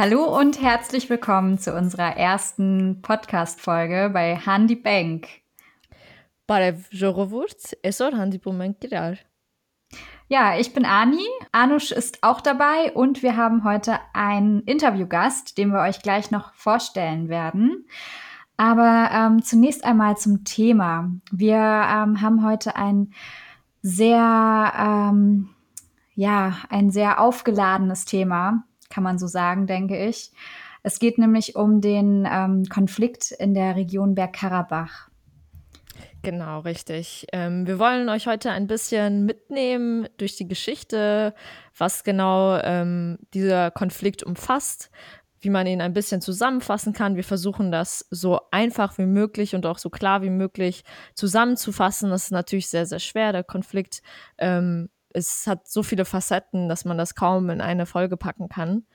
[0.00, 5.28] Hallo und herzlich willkommen zu unserer ersten Podcast-Folge bei Handy Bank.
[6.46, 9.16] Բարև ժողովուրդ, այսօր հանդիպում ենք իրար։
[10.28, 11.26] Ja, ich bin Ani.
[11.52, 16.52] Anush ist auch dabei und wir haben heute einen Interviewgast, den wir euch gleich noch
[16.54, 17.86] vorstellen werden.
[18.56, 21.10] Aber ähm, zunächst einmal zum Thema.
[21.30, 23.12] Wir ähm, haben heute ein
[23.82, 25.50] sehr, ähm,
[26.14, 30.31] ja, ein sehr aufgeladenes Thema, kann man so sagen, denke ich.
[30.83, 35.09] Es geht nämlich um den ähm, Konflikt in der Region Bergkarabach.
[36.23, 37.27] Genau, richtig.
[37.31, 41.33] Ähm, wir wollen euch heute ein bisschen mitnehmen durch die Geschichte,
[41.75, 44.91] was genau ähm, dieser Konflikt umfasst,
[45.39, 47.15] wie man ihn ein bisschen zusammenfassen kann.
[47.15, 50.83] Wir versuchen das so einfach wie möglich und auch so klar wie möglich
[51.15, 52.11] zusammenzufassen.
[52.11, 53.31] Das ist natürlich sehr, sehr schwer.
[53.31, 54.03] Der Konflikt
[54.37, 58.85] ähm, es hat so viele Facetten, dass man das kaum in eine Folge packen kann.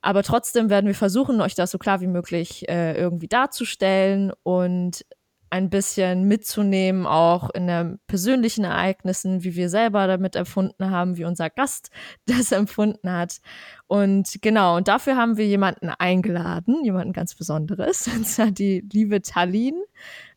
[0.00, 5.04] Aber trotzdem werden wir versuchen, euch das so klar wie möglich äh, irgendwie darzustellen und
[5.52, 11.26] ein bisschen mitzunehmen, auch in den persönlichen Ereignissen, wie wir selber damit empfunden haben, wie
[11.26, 11.90] unser Gast
[12.24, 13.42] das empfunden hat.
[13.86, 19.20] Und genau, und dafür haben wir jemanden eingeladen, jemanden ganz Besonderes, und zwar die liebe
[19.20, 19.74] Tallinn,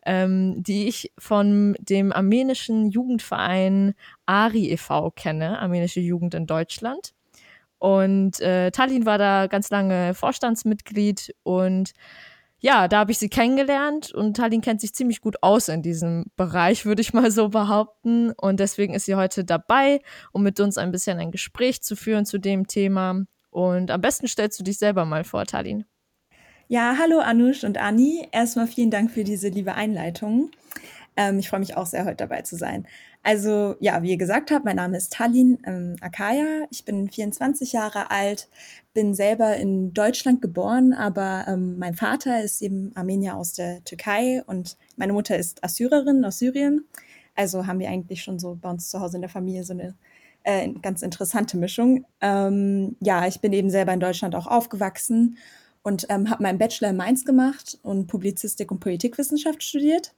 [0.05, 3.93] ähm, die ich von dem armenischen Jugendverein
[4.25, 5.11] ARI e.V.
[5.11, 7.13] kenne, armenische Jugend in Deutschland.
[7.77, 11.91] Und äh, Tallinn war da ganz lange Vorstandsmitglied und
[12.59, 16.25] ja, da habe ich sie kennengelernt und Tallinn kennt sich ziemlich gut aus in diesem
[16.35, 18.31] Bereich, würde ich mal so behaupten.
[18.31, 19.99] Und deswegen ist sie heute dabei,
[20.31, 23.23] um mit uns ein bisschen ein Gespräch zu führen zu dem Thema.
[23.51, 25.85] Und am besten stellst du dich selber mal vor, Tallinn.
[26.67, 28.27] Ja, hallo Anush und Anni.
[28.31, 30.49] Erstmal vielen Dank für diese liebe Einleitung.
[31.15, 32.87] Ähm, ich freue mich auch sehr, heute dabei zu sein.
[33.21, 36.65] Also ja, wie ihr gesagt habt, mein Name ist Tallinn ähm, Akaya.
[36.71, 38.49] Ich bin 24 Jahre alt,
[38.95, 44.41] bin selber in Deutschland geboren, aber ähm, mein Vater ist eben Armenier aus der Türkei
[44.47, 46.87] und meine Mutter ist Assyrerin aus Syrien.
[47.35, 49.93] Also haben wir eigentlich schon so bei uns zu Hause in der Familie so eine
[50.41, 52.05] äh, ganz interessante Mischung.
[52.21, 55.37] Ähm, ja, ich bin eben selber in Deutschland auch aufgewachsen
[55.85, 60.13] und ähm, habe meinen Bachelor in Mainz gemacht und Publizistik und Politikwissenschaft studiert.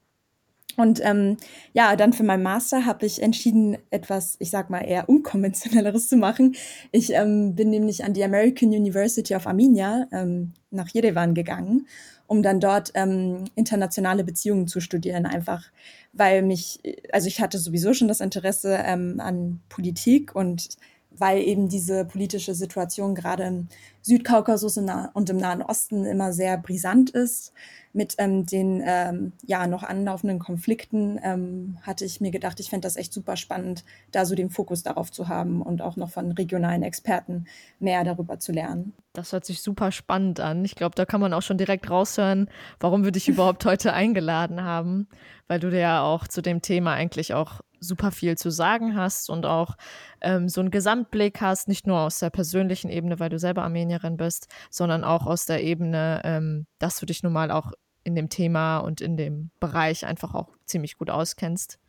[0.78, 1.36] Und ähm,
[1.74, 6.16] ja, dann für meinen Master habe ich entschieden, etwas, ich sag mal, eher unkonventionelleres zu
[6.16, 6.56] machen.
[6.94, 11.88] Ich ähm, bin nämlich an die American University of Armenia ähm, nach Yerevan gegangen,
[12.28, 15.66] um dann dort ähm, internationale Beziehungen zu studieren, einfach
[16.14, 16.80] weil mich,
[17.12, 20.78] also ich hatte sowieso schon das Interesse ähm, an Politik und
[21.20, 23.68] weil eben diese politische Situation gerade im
[24.02, 27.54] Südkaukasus und im Nahen Osten immer sehr brisant ist
[27.98, 32.86] mit ähm, den ähm, ja noch anlaufenden Konflikten ähm, hatte ich mir gedacht, ich fände
[32.86, 36.32] das echt super spannend, da so den Fokus darauf zu haben und auch noch von
[36.32, 37.46] regionalen Experten
[37.80, 38.94] mehr darüber zu lernen.
[39.14, 40.64] Das hört sich super spannend an.
[40.64, 42.50] Ich glaube, da kann man auch schon direkt raushören,
[42.80, 45.08] warum wir dich überhaupt heute eingeladen haben,
[45.48, 49.46] weil du ja auch zu dem Thema eigentlich auch super viel zu sagen hast und
[49.46, 49.78] auch
[50.22, 54.18] ähm, so einen Gesamtblick hast, nicht nur aus der persönlichen Ebene, weil du selber Armenierin
[54.18, 57.72] bist, sondern auch aus der Ebene, ähm, dass du dich nun mal auch
[58.04, 61.80] in dem Thema und in dem Bereich einfach auch ziemlich gut auskennst.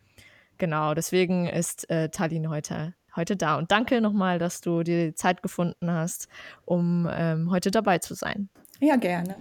[0.59, 3.57] Genau, deswegen ist äh, Tallinn heute, heute da.
[3.57, 6.29] Und danke nochmal, dass du dir die Zeit gefunden hast,
[6.65, 8.49] um ähm, heute dabei zu sein.
[8.81, 9.37] Ja, gerne.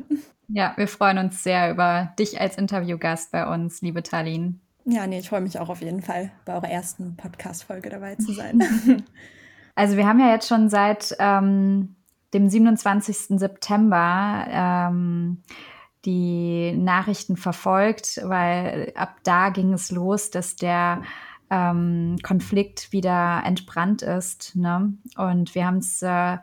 [0.50, 4.62] Ja, wir freuen uns sehr über dich als Interviewgast bei uns, liebe Tallinn.
[4.90, 8.32] Ja, nee, ich freue mich auch auf jeden Fall, bei eurer ersten Podcast-Folge dabei zu
[8.32, 8.64] sein.
[9.76, 11.98] also wir haben ja jetzt schon seit ähm,
[12.34, 13.38] dem 27.
[13.38, 15.44] September ähm,
[16.06, 21.02] die Nachrichten verfolgt, weil ab da ging es los, dass der
[21.50, 24.56] ähm, Konflikt wieder entbrannt ist.
[24.56, 24.94] Ne?
[25.18, 26.38] Und wir haben es äh,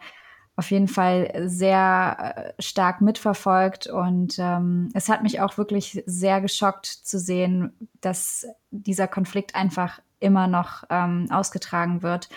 [0.56, 6.40] auf jeden Fall sehr äh, stark mitverfolgt und ähm, es hat mich auch wirklich sehr
[6.40, 12.28] geschockt zu sehen, dass dieser Konflikt einfach immer noch ähm, ausgetragen wird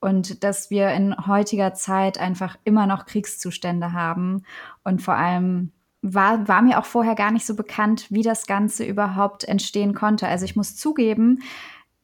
[0.00, 4.44] und dass wir in heutiger Zeit einfach immer noch Kriegszustände haben
[4.82, 8.84] und vor allem war, war mir auch vorher gar nicht so bekannt, wie das Ganze
[8.84, 10.28] überhaupt entstehen konnte.
[10.28, 11.40] Also ich muss zugeben,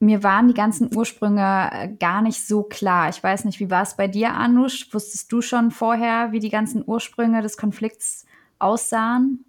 [0.03, 3.09] mir waren die ganzen Ursprünge äh, gar nicht so klar.
[3.09, 4.93] Ich weiß nicht, wie war es bei dir, Anush?
[4.93, 8.27] Wusstest du schon vorher, wie die ganzen Ursprünge des Konflikts
[8.59, 9.45] aussahen?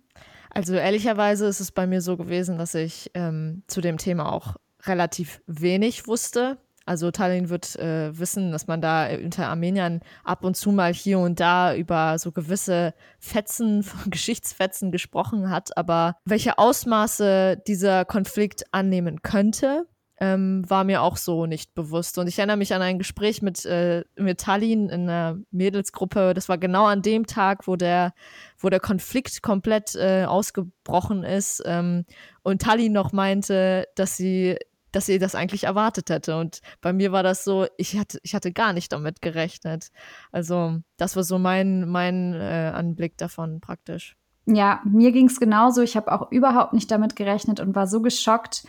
[0.52, 4.56] Also ehrlicherweise ist es bei mir so gewesen, dass ich ähm, zu dem Thema auch
[4.84, 6.60] relativ wenig wusste.
[6.86, 11.18] Also Tallinn wird äh, wissen, dass man da unter Armeniern ab und zu mal hier
[11.18, 15.76] und da über so gewisse Fetzen, Geschichtsfetzen gesprochen hat.
[15.78, 19.88] Aber welche Ausmaße dieser Konflikt annehmen könnte,
[20.20, 22.18] ähm, war mir auch so nicht bewusst.
[22.18, 26.34] Und ich erinnere mich an ein Gespräch mit, äh, mit Tallinn in einer Mädelsgruppe.
[26.34, 28.14] Das war genau an dem Tag, wo der,
[28.58, 31.64] wo der Konflikt komplett äh, ausgebrochen ist.
[31.66, 32.06] Ähm,
[32.44, 34.58] und Tallinn noch meinte, dass sie
[34.94, 36.38] dass sie das eigentlich erwartet hätte.
[36.38, 39.88] Und bei mir war das so, ich hatte, ich hatte gar nicht damit gerechnet.
[40.32, 44.16] Also, das war so mein, mein äh, Anblick davon praktisch.
[44.46, 45.82] Ja, mir ging es genauso.
[45.82, 48.66] Ich habe auch überhaupt nicht damit gerechnet und war so geschockt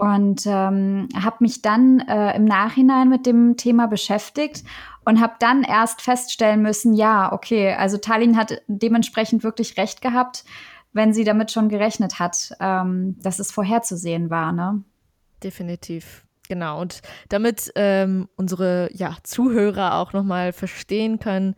[0.00, 4.64] und ähm, habe mich dann äh, im Nachhinein mit dem Thema beschäftigt
[5.04, 10.46] und habe dann erst feststellen müssen, ja, okay, also Tallinn hat dementsprechend wirklich recht gehabt,
[10.94, 14.82] wenn sie damit schon gerechnet hat, ähm, dass es vorherzusehen war, ne?
[15.42, 16.24] Definitiv.
[16.48, 16.80] Genau.
[16.80, 21.56] Und damit ähm, unsere ja, Zuhörer auch nochmal verstehen können,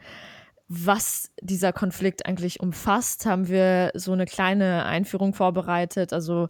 [0.67, 6.13] was dieser Konflikt eigentlich umfasst, haben wir so eine kleine Einführung vorbereitet.
[6.13, 6.49] Also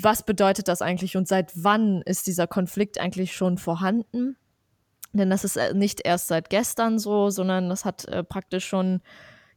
[0.00, 4.36] was bedeutet das eigentlich und seit wann ist dieser Konflikt eigentlich schon vorhanden?
[5.12, 9.00] Denn das ist äh, nicht erst seit gestern so, sondern das hat äh, praktisch schon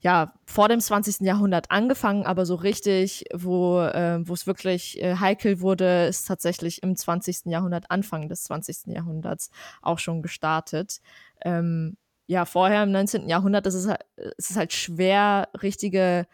[0.02, 1.22] ja vor dem 20.
[1.22, 6.96] Jahrhundert angefangen, aber so richtig, wo äh, es wirklich äh, heikel wurde, ist tatsächlich im
[6.96, 7.46] 20.
[7.46, 8.88] Jahrhundert, Anfang des 20.
[8.88, 9.50] Jahrhunderts
[9.82, 11.02] auch schon gestartet.
[11.42, 11.98] Ähm,
[12.28, 13.28] ja, vorher im 19.
[13.28, 14.06] Jahrhundert ist es, halt,
[14.38, 16.28] ist es halt schwer, richtige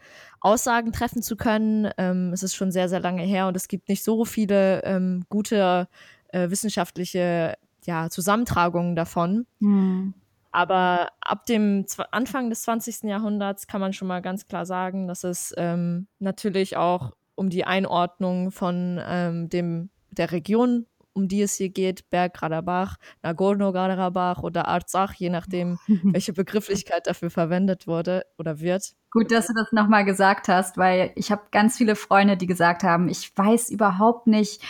[0.46, 1.90] Aussagen treffen zu können.
[1.98, 5.24] Ähm, es ist schon sehr, sehr lange her und es gibt nicht so viele ähm,
[5.28, 5.88] gute
[6.28, 9.46] äh, wissenschaftliche ja, Zusammentragungen davon.
[9.58, 10.14] Mhm.
[10.52, 13.02] Aber ab dem Anfang des 20.
[13.02, 17.64] Jahrhunderts kann man schon mal ganz klar sagen, dass es ähm, natürlich auch um die
[17.64, 25.14] Einordnung von ähm, dem, der Region um die es hier geht, Bergkarabach, Nagorno-Karabach oder Arzach,
[25.14, 28.94] je nachdem, welche Begrifflichkeit dafür verwendet wurde oder wird.
[29.16, 32.82] Gut, dass du das nochmal gesagt hast, weil ich habe ganz viele Freunde, die gesagt
[32.82, 34.60] haben, ich weiß überhaupt nicht,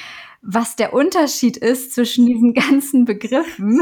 [0.40, 3.80] was der Unterschied ist zwischen diesen ganzen Begriffen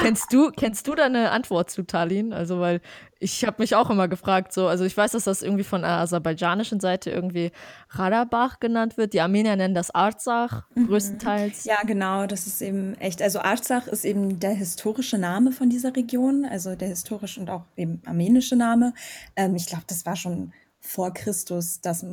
[0.00, 2.32] kennst du, kennst du da eine Antwort zu Tallinn?
[2.32, 2.80] Also, weil
[3.18, 5.90] ich habe mich auch immer gefragt, so, also ich weiß, dass das irgendwie von der
[5.90, 7.52] aserbaidschanischen Seite irgendwie
[7.90, 9.12] Radabach genannt wird.
[9.12, 10.86] Die Armenier nennen das Arzach mhm.
[10.86, 11.64] größtenteils.
[11.64, 13.20] Ja, genau, das ist eben echt.
[13.20, 17.64] Also Arzach ist eben der historische Name von dieser Region, also der historische und auch
[17.76, 18.94] eben armenische Name.
[19.36, 22.04] Ähm, ich glaube, das war schon vor Christus, dass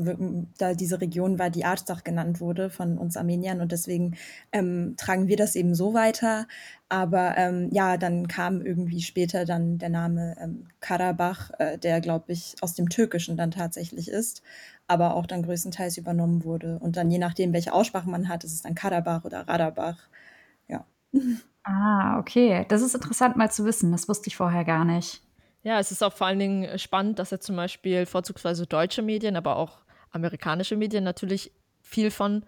[0.57, 4.17] da diese Region war, die Arzach genannt wurde von uns Armeniern und deswegen
[4.51, 6.47] ähm, tragen wir das eben so weiter.
[6.89, 12.33] Aber ähm, ja, dann kam irgendwie später dann der Name ähm, Karabach, äh, der glaube
[12.33, 14.43] ich aus dem Türkischen dann tatsächlich ist,
[14.87, 16.77] aber auch dann größtenteils übernommen wurde.
[16.79, 19.97] Und dann je nachdem, welche Aussprache man hat, ist es dann Karabach oder Radabach.
[20.67, 20.85] Ja.
[21.69, 22.65] Ah, okay.
[22.69, 23.91] Das ist interessant mal zu wissen.
[23.91, 25.26] Das wusste ich vorher gar nicht.
[25.63, 29.01] Ja, es ist auch vor allen Dingen äh, spannend, dass ja zum Beispiel vorzugsweise deutsche
[29.01, 29.79] Medien, aber auch
[30.11, 31.51] amerikanische Medien natürlich
[31.81, 32.45] viel von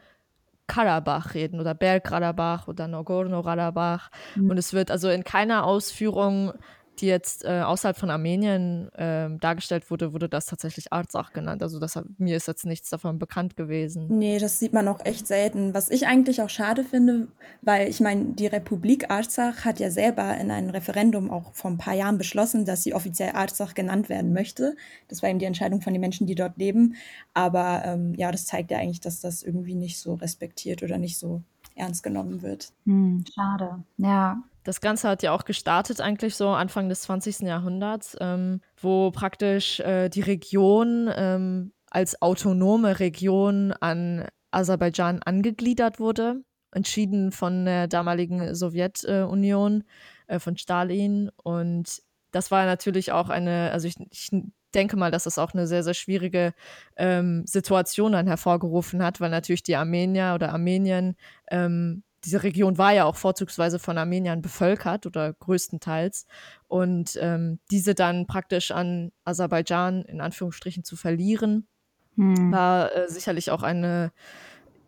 [0.67, 4.11] Karabach reden oder Bergkarabach oder Nagorno-Karabach.
[4.35, 4.51] Mhm.
[4.51, 6.53] Und es wird also in keiner Ausführung
[7.01, 11.63] die jetzt äh, außerhalb von Armenien äh, dargestellt wurde, wurde das tatsächlich Arzach genannt.
[11.63, 14.07] Also das, mir ist jetzt nichts davon bekannt gewesen.
[14.09, 15.73] Nee, das sieht man auch echt selten.
[15.73, 17.27] Was ich eigentlich auch schade finde,
[17.61, 21.77] weil ich meine, die Republik Arzach hat ja selber in einem Referendum auch vor ein
[21.77, 24.75] paar Jahren beschlossen, dass sie offiziell Arzach genannt werden möchte.
[25.07, 26.95] Das war eben die Entscheidung von den Menschen, die dort leben.
[27.33, 31.17] Aber ähm, ja, das zeigt ja eigentlich, dass das irgendwie nicht so respektiert oder nicht
[31.17, 31.41] so
[31.75, 32.73] ernst genommen wird.
[32.85, 33.83] Hm, schade.
[33.97, 37.41] Ja, das Ganze hat ja auch gestartet eigentlich so Anfang des 20.
[37.41, 46.43] Jahrhunderts, ähm, wo praktisch äh, die Region ähm, als autonome Region an Aserbaidschan angegliedert wurde,
[46.71, 49.83] entschieden von der damaligen Sowjetunion,
[50.27, 51.29] äh, von Stalin.
[51.43, 52.01] Und
[52.31, 54.29] das war natürlich auch eine, also ich, ich
[54.73, 56.53] denke mal, dass das auch eine sehr, sehr schwierige
[56.95, 61.15] ähm, Situation dann hervorgerufen hat, weil natürlich die Armenier oder Armenien
[61.49, 66.25] ähm, diese Region war ja auch vorzugsweise von Armeniern bevölkert oder größtenteils.
[66.67, 71.67] Und ähm, diese dann praktisch an Aserbaidschan in Anführungsstrichen zu verlieren,
[72.15, 72.51] hm.
[72.51, 74.11] war äh, sicherlich auch eine,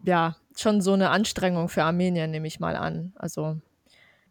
[0.04, 3.14] ja, schon so eine Anstrengung für Armenien, nehme ich mal an.
[3.16, 3.58] Also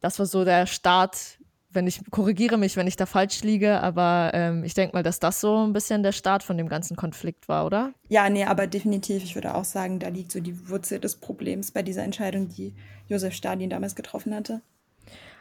[0.01, 1.40] das war so der Start
[1.73, 5.21] wenn ich korrigiere mich, wenn ich da falsch liege, aber ähm, ich denke mal, dass
[5.21, 7.93] das so ein bisschen der Start von dem ganzen Konflikt war, oder?
[8.09, 9.23] Ja, nee, aber definitiv.
[9.23, 12.75] Ich würde auch sagen, da liegt so die Wurzel des Problems bei dieser Entscheidung, die
[13.09, 14.63] Josef Stalin damals getroffen hatte.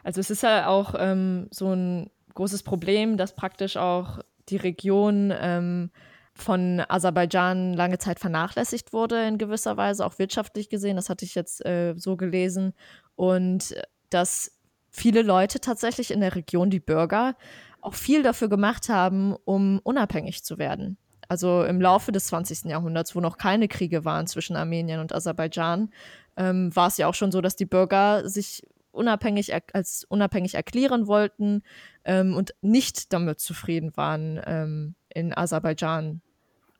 [0.04, 5.32] Also es ist ja auch ähm, so ein großes Problem, dass praktisch auch die Region
[5.38, 5.90] ähm,
[6.34, 10.96] von Aserbaidschan lange Zeit vernachlässigt wurde in gewisser Weise, auch wirtschaftlich gesehen.
[10.96, 12.72] Das hatte ich jetzt äh, so gelesen.
[13.16, 13.74] Und
[14.10, 14.52] dass
[14.90, 17.36] viele Leute tatsächlich in der Region, die Bürger,
[17.80, 20.98] auch viel dafür gemacht haben, um unabhängig zu werden.
[21.28, 22.64] Also im Laufe des 20.
[22.64, 25.90] Jahrhunderts, wo noch keine Kriege waren zwischen Armenien und Aserbaidschan,
[26.36, 31.06] ähm, war es ja auch schon so, dass die Bürger sich unabhängig als unabhängig erklären
[31.06, 31.62] wollten
[32.04, 36.20] ähm, und nicht damit zufrieden waren, ähm, in Aserbaidschan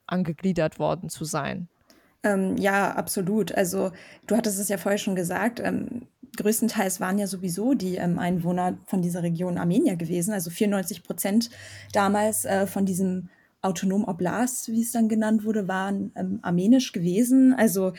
[0.07, 1.69] angegliedert worden zu sein.
[2.23, 3.53] Ähm, ja, absolut.
[3.53, 3.93] Also
[4.27, 6.09] du hattest es ja vorher schon gesagt, ähm,
[6.41, 10.33] größtenteils waren ja sowieso die ähm, Einwohner von dieser Region Armenier gewesen.
[10.33, 11.51] Also 94 Prozent
[11.93, 13.29] damals äh, von diesem
[13.63, 17.55] autonom Oblast, wie es dann genannt wurde, waren ähm, armenisch gewesen.
[17.55, 17.93] Also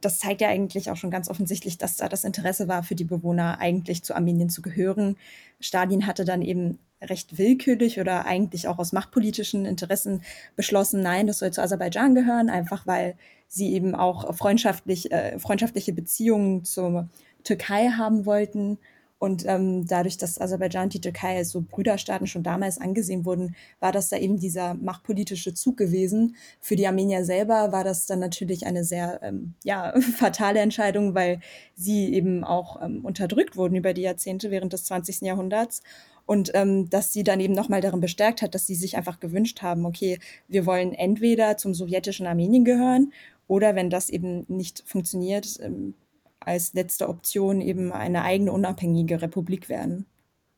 [0.00, 3.04] das zeigt ja eigentlich auch schon ganz offensichtlich, dass da das Interesse war, für die
[3.04, 5.16] Bewohner eigentlich zu Armenien zu gehören.
[5.60, 10.22] Stalin hatte dann eben recht willkürlich oder eigentlich auch aus machtpolitischen Interessen
[10.54, 13.14] beschlossen, nein, das soll zu Aserbaidschan gehören, einfach weil
[13.48, 17.08] sie eben auch freundschaftlich, äh, freundschaftliche Beziehungen zur
[17.44, 18.78] Türkei haben wollten.
[19.20, 23.54] Und ähm, dadurch, dass Aserbaidschan und die Türkei als so Brüderstaaten schon damals angesehen wurden,
[23.78, 26.36] war das da eben dieser machtpolitische Zug gewesen.
[26.58, 31.40] Für die Armenier selber war das dann natürlich eine sehr ähm, ja, fatale Entscheidung, weil
[31.74, 35.20] sie eben auch ähm, unterdrückt wurden über die Jahrzehnte während des 20.
[35.20, 35.82] Jahrhunderts.
[36.24, 39.60] Und ähm, dass sie dann eben nochmal darin bestärkt hat, dass sie sich einfach gewünscht
[39.60, 40.18] haben, okay,
[40.48, 43.12] wir wollen entweder zum sowjetischen Armenien gehören
[43.48, 45.92] oder wenn das eben nicht funktioniert, ähm,
[46.40, 50.06] als letzte Option eben eine eigene unabhängige Republik werden.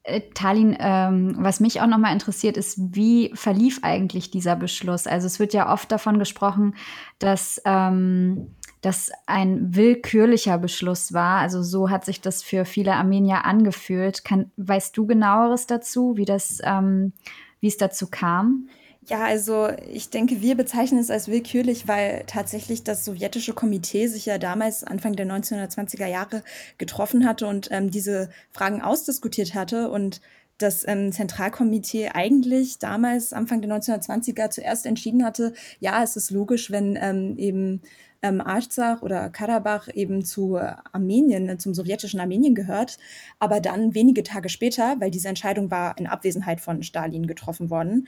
[0.04, 5.06] Äh, Talin, ähm, was mich auch nochmal interessiert, ist, wie verlief eigentlich dieser Beschluss?
[5.06, 6.74] Also es wird ja oft davon gesprochen,
[7.18, 11.38] dass ähm, das ein willkürlicher Beschluss war.
[11.38, 14.24] Also so hat sich das für viele Armenier angefühlt.
[14.24, 17.12] Kann, weißt du genaueres dazu, wie das, ähm,
[17.60, 18.68] wie es dazu kam?
[19.08, 24.26] Ja, also ich denke, wir bezeichnen es als willkürlich, weil tatsächlich das sowjetische Komitee sich
[24.26, 26.44] ja damals Anfang der 1920er Jahre
[26.78, 30.20] getroffen hatte und ähm, diese Fragen ausdiskutiert hatte und
[30.58, 36.70] das ähm, Zentralkomitee eigentlich damals Anfang der 1920er zuerst entschieden hatte, ja, es ist logisch,
[36.70, 37.82] wenn ähm, eben
[38.22, 42.98] ähm, Arzach oder Karabach eben zu Armenien, zum sowjetischen Armenien gehört.
[43.40, 48.06] Aber dann wenige Tage später, weil diese Entscheidung war in Abwesenheit von Stalin getroffen worden,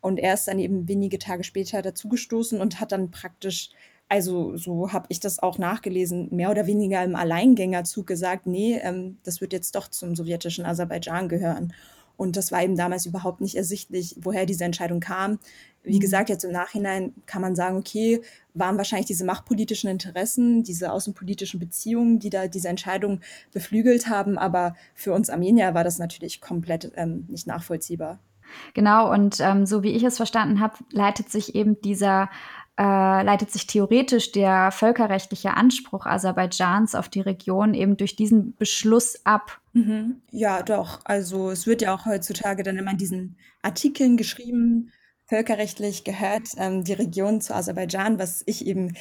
[0.00, 3.70] und er ist dann eben wenige Tage später dazugestoßen und hat dann praktisch,
[4.08, 9.18] also so habe ich das auch nachgelesen, mehr oder weniger im Alleingängerzug gesagt, nee, ähm,
[9.24, 11.72] das wird jetzt doch zum sowjetischen Aserbaidschan gehören.
[12.16, 15.38] Und das war eben damals überhaupt nicht ersichtlich, woher diese Entscheidung kam.
[15.82, 16.00] Wie mhm.
[16.00, 18.22] gesagt, jetzt im Nachhinein kann man sagen, okay,
[18.54, 23.20] waren wahrscheinlich diese machtpolitischen Interessen, diese außenpolitischen Beziehungen, die da diese Entscheidung
[23.52, 24.38] beflügelt haben.
[24.38, 28.18] Aber für uns Armenier war das natürlich komplett ähm, nicht nachvollziehbar.
[28.74, 32.28] Genau, und ähm, so wie ich es verstanden habe, leitet sich eben dieser
[32.78, 39.24] äh, leitet sich theoretisch der völkerrechtliche Anspruch Aserbaidschans auf die Region eben durch diesen Beschluss
[39.24, 39.60] ab.
[39.72, 40.20] Mhm.
[40.30, 41.00] Ja, doch.
[41.04, 44.92] Also es wird ja auch heutzutage dann immer in diesen Artikeln geschrieben,
[45.24, 48.94] völkerrechtlich gehört ähm, die Region zu Aserbaidschan, was ich eben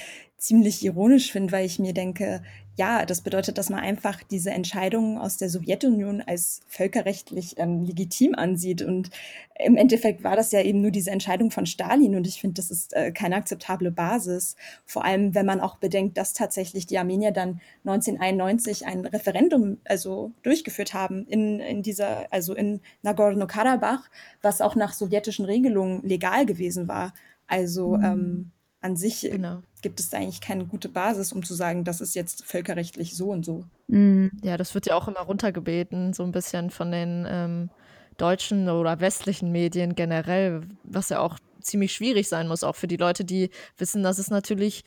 [0.45, 2.43] ziemlich ironisch finde, weil ich mir denke,
[2.77, 8.35] ja, das bedeutet, dass man einfach diese Entscheidung aus der Sowjetunion als völkerrechtlich ähm, legitim
[8.35, 8.81] ansieht.
[8.81, 9.09] Und
[9.57, 12.15] im Endeffekt war das ja eben nur diese Entscheidung von Stalin.
[12.15, 14.55] Und ich finde, das ist äh, keine akzeptable Basis.
[14.85, 20.33] Vor allem, wenn man auch bedenkt, dass tatsächlich die Armenier dann 1991 ein Referendum also
[20.43, 24.11] durchgeführt haben in, in dieser, also in Nagorno-Karabach,
[24.41, 27.13] was auch nach sowjetischen Regelungen legal gewesen war.
[27.47, 28.03] Also mhm.
[28.03, 28.51] ähm,
[28.85, 29.63] an sich genau.
[29.85, 33.45] Gibt es eigentlich keine gute Basis, um zu sagen, das ist jetzt völkerrechtlich so und
[33.45, 33.65] so.
[33.85, 34.31] Mhm.
[34.41, 37.69] Ja, das wird ja auch immer runtergebeten, so ein bisschen von den ähm,
[38.17, 42.97] deutschen oder westlichen Medien generell, was ja auch ziemlich schwierig sein muss, auch für die
[42.97, 44.85] Leute, die wissen, dass es natürlich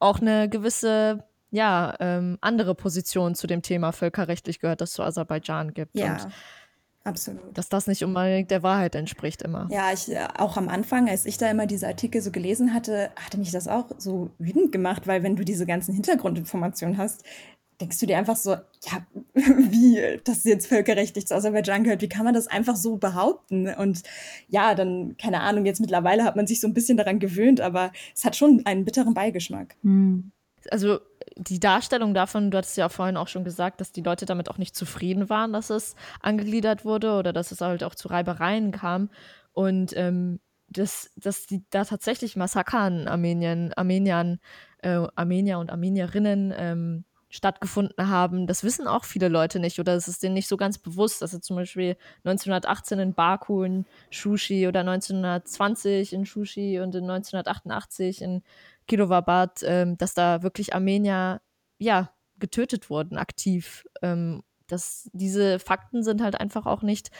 [0.00, 5.72] auch eine gewisse ja, ähm, andere Position zu dem Thema völkerrechtlich gehört, das zu Aserbaidschan
[5.72, 5.96] gibt.
[5.96, 6.12] Ja.
[6.12, 6.28] Und
[7.06, 7.56] Absolut.
[7.56, 9.68] Dass das nicht unbedingt der Wahrheit entspricht immer.
[9.70, 13.10] Ja, ich äh, auch am Anfang, als ich da immer diese Artikel so gelesen hatte,
[13.14, 17.22] hatte mich das auch so wütend gemacht, weil wenn du diese ganzen Hintergrundinformationen hast,
[17.80, 22.24] denkst du dir einfach so, ja, wie das jetzt völkerrechtlich zu Aserbaidschan gehört, wie kann
[22.24, 23.68] man das einfach so behaupten?
[23.68, 24.02] Und
[24.48, 27.92] ja, dann, keine Ahnung, jetzt mittlerweile hat man sich so ein bisschen daran gewöhnt, aber
[28.16, 29.76] es hat schon einen bitteren Beigeschmack.
[29.84, 30.32] Hm.
[30.72, 30.98] Also
[31.36, 34.58] die Darstellung davon, du hattest ja vorhin auch schon gesagt, dass die Leute damit auch
[34.58, 39.10] nicht zufrieden waren, dass es angegliedert wurde oder dass es halt auch zu Reibereien kam.
[39.52, 44.40] Und ähm, dass, dass die da tatsächlich Massaker an Armenien, Armeniern,
[44.78, 48.46] äh, Armenier und Armenierinnen ähm, stattgefunden haben.
[48.46, 51.38] Das wissen auch viele Leute nicht oder es ist denen nicht so ganz bewusst, dass
[51.40, 58.42] zum Beispiel 1918 in Baku in Shushi oder 1920 in Shushi und in 1988 in
[58.86, 61.40] Kilovabad, ähm, dass da wirklich Armenier,
[61.78, 63.86] ja, getötet wurden, aktiv.
[64.02, 67.10] Ähm, dass diese Fakten sind halt einfach auch nicht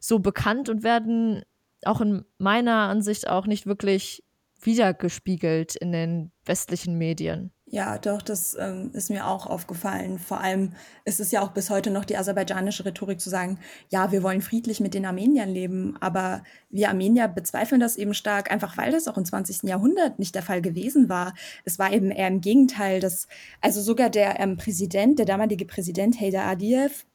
[0.00, 1.42] so bekannt und werden
[1.84, 4.24] auch in meiner Ansicht auch nicht wirklich
[4.60, 7.52] wiedergespiegelt in den westlichen Medien.
[7.74, 10.18] Ja, doch, das ähm, ist mir auch aufgefallen.
[10.18, 10.74] Vor allem
[11.06, 14.42] ist es ja auch bis heute noch die aserbaidschanische Rhetorik zu sagen, ja, wir wollen
[14.42, 19.08] friedlich mit den Armeniern leben, aber wir Armenier bezweifeln das eben stark, einfach weil das
[19.08, 19.62] auch im 20.
[19.62, 21.32] Jahrhundert nicht der Fall gewesen war.
[21.64, 23.26] Es war eben eher im Gegenteil, dass
[23.62, 27.06] also sogar der ähm, Präsident, der damalige Präsident Heydar Aliyev,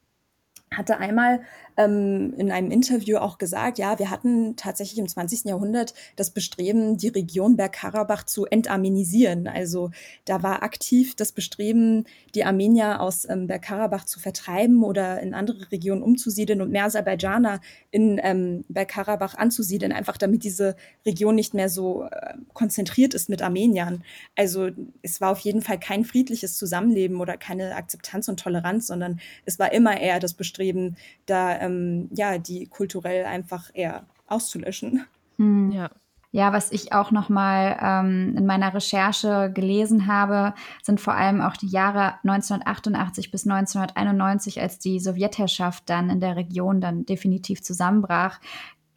[0.72, 1.42] hatte einmal
[1.78, 5.46] ähm, in einem Interview auch gesagt, ja, wir hatten tatsächlich im 20.
[5.46, 9.48] Jahrhundert das Bestreben, die Region Bergkarabach zu entarmenisieren.
[9.48, 9.92] Also
[10.26, 15.72] da war aktiv das Bestreben, die Armenier aus ähm, Bergkarabach zu vertreiben oder in andere
[15.72, 21.70] Regionen umzusiedeln und mehr Aserbaidschaner in ähm, Bergkarabach anzusiedeln, einfach damit diese Region nicht mehr
[21.70, 24.04] so äh, konzentriert ist mit Armeniern.
[24.36, 24.70] Also
[25.04, 29.60] es war auf jeden Fall kein friedliches Zusammenleben oder keine Akzeptanz und Toleranz, sondern es
[29.60, 35.06] war immer eher das Bestreben, da ähm, ja, die kulturell einfach eher auszulöschen.
[35.38, 35.72] Hm.
[35.72, 35.90] Ja.
[36.32, 41.42] Ja, was ich auch noch mal ähm, in meiner Recherche gelesen habe, sind vor allem
[41.42, 47.64] auch die Jahre 1988 bis 1991, als die Sowjetherrschaft dann in der Region dann definitiv
[47.64, 48.40] zusammenbrach,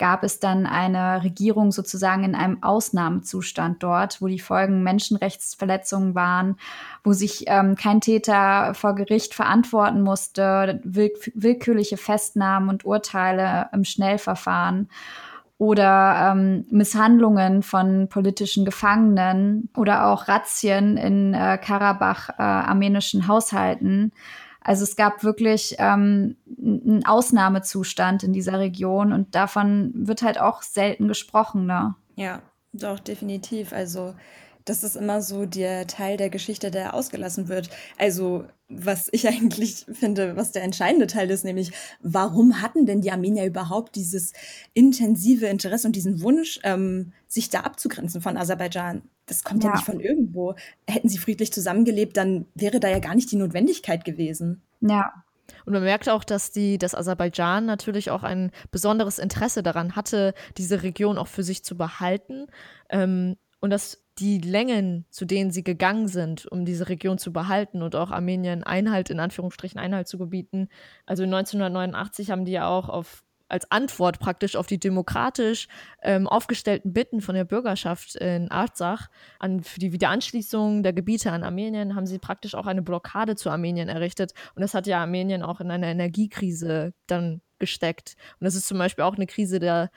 [0.00, 6.56] gab es dann eine Regierung sozusagen in einem Ausnahmezustand dort, wo die Folgen Menschenrechtsverletzungen waren,
[7.04, 13.84] wo sich ähm, kein Täter vor Gericht verantworten musste, will willkürliche Festnahmen und Urteile im
[13.84, 14.88] Schnellverfahren
[15.58, 24.12] oder ähm, Misshandlungen von politischen Gefangenen oder auch Razzien in äh, Karabach äh, armenischen Haushalten.
[24.60, 30.62] Also es gab wirklich ähm, einen Ausnahmezustand in dieser Region und davon wird halt auch
[30.62, 31.94] selten gesprochen, ne?
[32.16, 33.72] Ja, doch, definitiv.
[33.72, 34.14] Also
[34.64, 37.70] das ist immer so der Teil der Geschichte, der ausgelassen wird.
[37.98, 43.10] Also was ich eigentlich finde, was der entscheidende Teil ist, nämlich warum hatten denn die
[43.10, 44.32] Armenier überhaupt dieses
[44.74, 49.02] intensive Interesse und diesen Wunsch, ähm, sich da abzugrenzen von Aserbaidschan?
[49.30, 49.70] Das kommt ja.
[49.70, 50.56] ja nicht von irgendwo.
[50.86, 54.62] Hätten sie friedlich zusammengelebt, dann wäre da ja gar nicht die Notwendigkeit gewesen.
[54.80, 55.12] Ja,
[55.64, 60.34] und man merkt auch, dass die, dass Aserbaidschan natürlich auch ein besonderes Interesse daran hatte,
[60.56, 62.46] diese Region auch für sich zu behalten.
[62.88, 67.82] Ähm, und dass die Längen, zu denen sie gegangen sind, um diese Region zu behalten
[67.82, 70.68] und auch Armenien Einhalt, in Anführungsstrichen Einhalt zu gebieten.
[71.06, 75.68] Also 1989 haben die ja auch auf als Antwort praktisch auf die demokratisch
[76.02, 79.08] ähm, aufgestellten Bitten von der Bürgerschaft in Arzach
[79.38, 83.50] an, für die Wiederanschließung der Gebiete an Armenien haben sie praktisch auch eine Blockade zu
[83.50, 84.32] Armenien errichtet.
[84.54, 88.14] Und das hat ja Armenien auch in eine Energiekrise dann gesteckt.
[88.38, 89.90] Und das ist zum Beispiel auch eine Krise der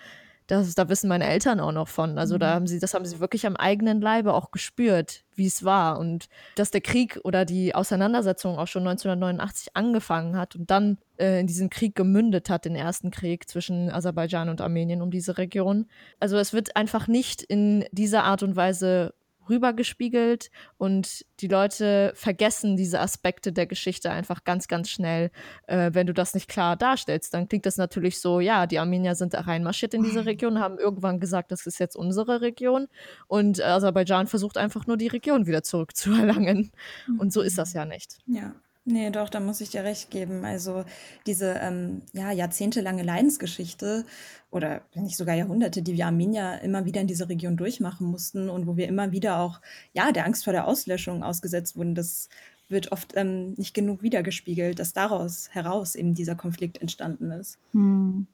[0.48, 2.18] das, da wissen meine Eltern auch noch von.
[2.18, 2.54] Also da mhm.
[2.54, 6.00] haben sie, das haben sie wirklich am eigenen Leibe auch gespürt, wie es war.
[6.00, 11.40] Und dass der Krieg oder die Auseinandersetzung auch schon 1989 angefangen hat und dann äh,
[11.40, 15.88] in diesen Krieg gemündet hat, den ersten Krieg zwischen Aserbaidschan und Armenien um diese Region.
[16.20, 19.14] Also es wird einfach nicht in dieser Art und Weise
[19.50, 25.32] rübergespiegelt und die Leute vergessen diese Aspekte der Geschichte einfach ganz, ganz schnell.
[25.68, 29.16] Äh, wenn du das nicht klar darstellst, dann klingt das natürlich so, ja, die Armenier
[29.16, 32.88] sind reinmarschiert in diese Region, haben irgendwann gesagt, das ist jetzt unsere Region
[33.28, 36.72] und Aserbaidschan versucht einfach nur die Region wieder zurückzuerlangen.
[37.18, 38.18] Und so ist das ja nicht.
[38.28, 38.54] Ja.
[38.86, 40.44] Nee, doch, da muss ich dir recht geben.
[40.44, 40.84] Also
[41.26, 44.06] diese ähm, ja, jahrzehntelange Leidensgeschichte
[44.52, 48.50] oder wenn nicht sogar Jahrhunderte, die wir Armenier immer wieder in dieser Region durchmachen mussten
[48.50, 49.62] und wo wir immer wieder auch
[49.94, 52.28] ja, der Angst vor der Auslöschung ausgesetzt wurden, das
[52.70, 57.60] wird oft ähm, nicht genug wiedergespiegelt, dass daraus heraus eben dieser Konflikt entstanden ist.
[57.72, 58.28] Hm.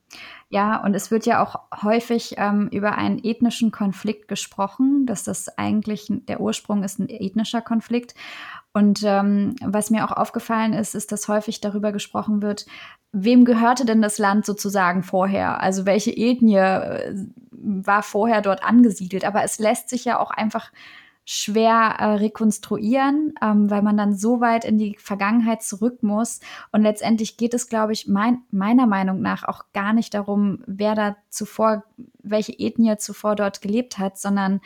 [0.50, 5.58] Ja, und es wird ja auch häufig ähm, über einen ethnischen Konflikt gesprochen, dass das
[5.58, 8.16] eigentlich der Ursprung ist ein ethnischer Konflikt.
[8.74, 12.66] Und ähm, was mir auch aufgefallen ist, ist, dass häufig darüber gesprochen wird,
[13.12, 15.62] wem gehörte denn das Land sozusagen vorher?
[15.62, 17.16] Also welche Ethnie äh,
[17.52, 19.26] war vorher dort angesiedelt?
[19.26, 20.72] Aber es lässt sich ja auch einfach
[21.32, 26.40] schwer äh, rekonstruieren, ähm, weil man dann so weit in die Vergangenheit zurück muss.
[26.72, 30.96] Und letztendlich geht es, glaube ich, mein, meiner Meinung nach auch gar nicht darum, wer
[30.96, 31.84] da zuvor,
[32.24, 34.60] welche Ethnie zuvor dort gelebt hat, sondern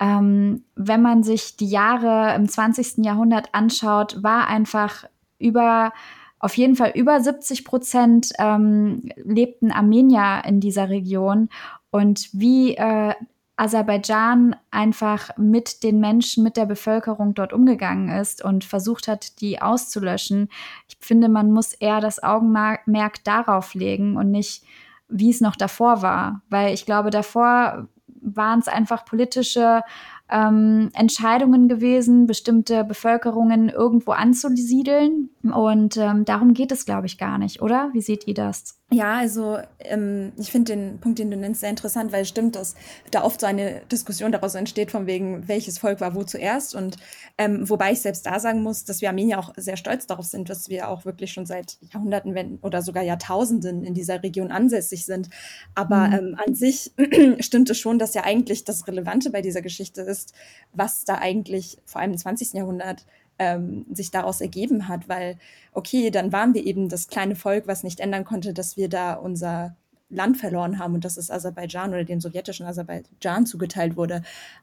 [0.00, 3.04] ähm, wenn man sich die Jahre im 20.
[3.04, 5.04] Jahrhundert anschaut, war einfach
[5.38, 5.92] über
[6.38, 11.50] auf jeden Fall über 70 Prozent ähm, lebten Armenier in dieser Region.
[11.90, 13.14] Und wie äh,
[13.56, 19.60] Aserbaidschan einfach mit den Menschen, mit der Bevölkerung dort umgegangen ist und versucht hat, die
[19.60, 20.48] auszulöschen.
[20.88, 24.64] Ich finde, man muss eher das Augenmerk darauf legen und nicht,
[25.08, 26.40] wie es noch davor war.
[26.48, 27.86] Weil ich glaube, davor
[28.22, 29.82] waren es einfach politische
[30.30, 35.30] ähm, Entscheidungen gewesen, bestimmte Bevölkerungen irgendwo anzusiedeln.
[35.42, 37.90] Und ähm, darum geht es, glaube ich, gar nicht, oder?
[37.92, 38.79] Wie seht ihr das?
[38.92, 42.56] Ja, also ähm, ich finde den Punkt, den du nennst, sehr interessant, weil es stimmt,
[42.56, 42.74] dass
[43.12, 46.74] da oft so eine Diskussion daraus entsteht, von wegen, welches Volk war wo zuerst.
[46.74, 46.96] Und
[47.38, 50.50] ähm, wobei ich selbst da sagen muss, dass wir Armenier auch sehr stolz darauf sind,
[50.50, 55.06] dass wir auch wirklich schon seit Jahrhunderten wenn, oder sogar Jahrtausenden in dieser Region ansässig
[55.06, 55.30] sind.
[55.76, 56.14] Aber mhm.
[56.14, 56.92] ähm, an sich
[57.38, 60.34] stimmt es schon, dass ja eigentlich das Relevante bei dieser Geschichte ist,
[60.72, 62.54] was da eigentlich vor allem im 20.
[62.54, 63.06] Jahrhundert
[63.40, 65.38] ähm, sich daraus ergeben hat, weil,
[65.72, 69.14] okay, dann waren wir eben das kleine Volk, was nicht ändern konnte, dass wir da
[69.14, 69.74] unser
[70.10, 74.22] Land verloren haben und dass es Aserbaidschan oder dem sowjetischen Aserbaidschan zugeteilt wurde.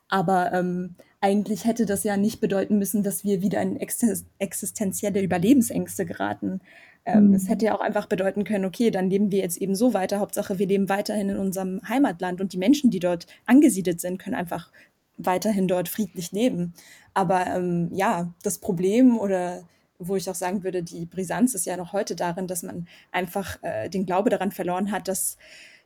[0.09, 6.05] Aber ähm, eigentlich hätte das ja nicht bedeuten müssen, dass wir wieder in existenzielle Überlebensängste
[6.05, 6.61] geraten.
[7.03, 7.33] Ähm, mhm.
[7.33, 10.19] Es hätte ja auch einfach bedeuten können, okay, dann leben wir jetzt eben so weiter.
[10.19, 14.35] Hauptsache, wir leben weiterhin in unserem Heimatland und die Menschen, die dort angesiedelt sind, können
[14.35, 14.71] einfach
[15.17, 16.73] weiterhin dort friedlich leben.
[17.13, 19.63] Aber ähm, ja, das Problem oder
[19.99, 23.57] wo ich auch sagen würde, die Brisanz ist ja noch heute darin, dass man einfach
[23.63, 25.37] äh, den Glaube daran verloren hat, dass,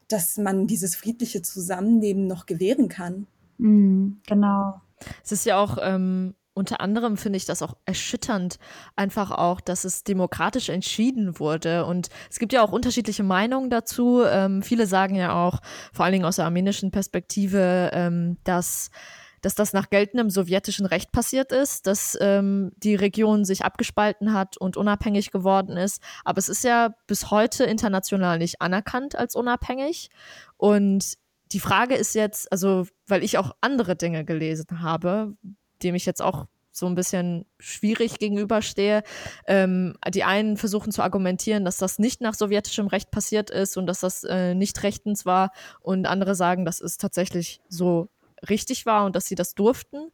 [0.10, 3.28] dass man dieses friedliche Zusammenleben noch gewähren kann.
[3.58, 4.82] Mm, genau.
[5.24, 8.60] Es ist ja auch ähm, unter anderem finde ich das auch erschütternd,
[8.96, 11.86] einfach auch, dass es demokratisch entschieden wurde.
[11.86, 14.24] Und es gibt ja auch unterschiedliche Meinungen dazu.
[14.26, 15.62] Ähm, viele sagen ja auch,
[15.94, 18.92] vor allen Dingen aus der armenischen Perspektive, ähm, dass
[19.42, 24.58] dass das nach geltendem sowjetischen Recht passiert ist, dass ähm, die Region sich abgespalten hat
[24.58, 26.02] und unabhängig geworden ist.
[26.24, 30.10] Aber es ist ja bis heute international nicht anerkannt als unabhängig.
[30.58, 31.16] Und
[31.52, 35.36] die Frage ist jetzt, also, weil ich auch andere Dinge gelesen habe,
[35.84, 39.04] dem ich jetzt auch so ein bisschen schwierig gegenüberstehe.
[39.46, 43.88] Ähm, die einen versuchen zu argumentieren, dass das nicht nach sowjetischem Recht passiert ist und
[43.88, 45.52] dass das äh, nicht rechtens war.
[45.82, 48.10] Und andere sagen, das ist tatsächlich so
[48.50, 49.98] richtig war und dass sie das durften.
[49.98, 50.12] Und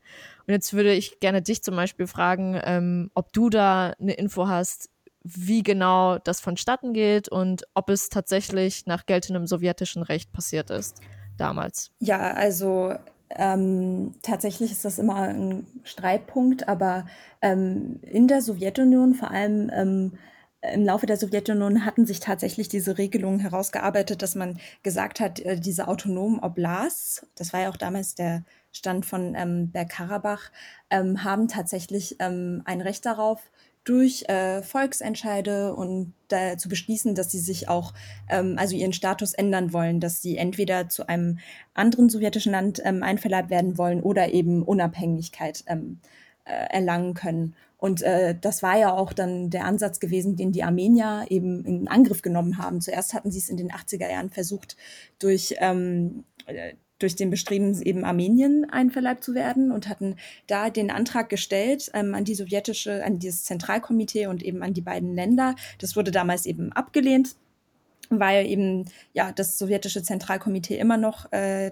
[0.47, 4.89] jetzt würde ich gerne dich zum Beispiel fragen, ähm, ob du da eine Info hast,
[5.23, 11.01] wie genau das vonstatten geht und ob es tatsächlich nach geltendem sowjetischen Recht passiert ist
[11.37, 11.91] damals.
[11.99, 12.93] Ja, also
[13.29, 17.07] ähm, tatsächlich ist das immer ein Streitpunkt, aber
[17.41, 20.13] ähm, in der Sowjetunion, vor allem ähm,
[20.61, 25.59] im Laufe der Sowjetunion hatten sich tatsächlich diese Regelungen herausgearbeitet, dass man gesagt hat, äh,
[25.59, 30.51] diese autonomen Oblasts, das war ja auch damals der Stand von ähm, Bergkarabach,
[30.89, 33.41] ähm, haben tatsächlich ähm, ein Recht darauf,
[33.87, 37.93] durch äh, Volksentscheide und äh, zu beschließen, dass sie sich auch,
[38.27, 41.39] ähm, also ihren Status ändern wollen, dass sie entweder zu einem
[41.73, 45.99] anderen sowjetischen Land ähm, einverleibt werden wollen oder eben Unabhängigkeit ähm,
[46.43, 47.55] äh, erlangen können.
[47.77, 51.87] Und äh, das war ja auch dann der Ansatz gewesen, den die Armenier eben in
[51.87, 52.81] Angriff genommen haben.
[52.81, 54.77] Zuerst hatten sie es in den 80er Jahren versucht,
[55.19, 60.15] durch, ähm, äh, durch den Bestreben, eben Armenien einverleibt zu werden und hatten
[60.47, 64.81] da den Antrag gestellt ähm, an die sowjetische, an dieses Zentralkomitee und eben an die
[64.81, 65.55] beiden Länder.
[65.77, 67.35] Das wurde damals eben abgelehnt,
[68.09, 71.71] weil eben ja das sowjetische Zentralkomitee immer noch äh,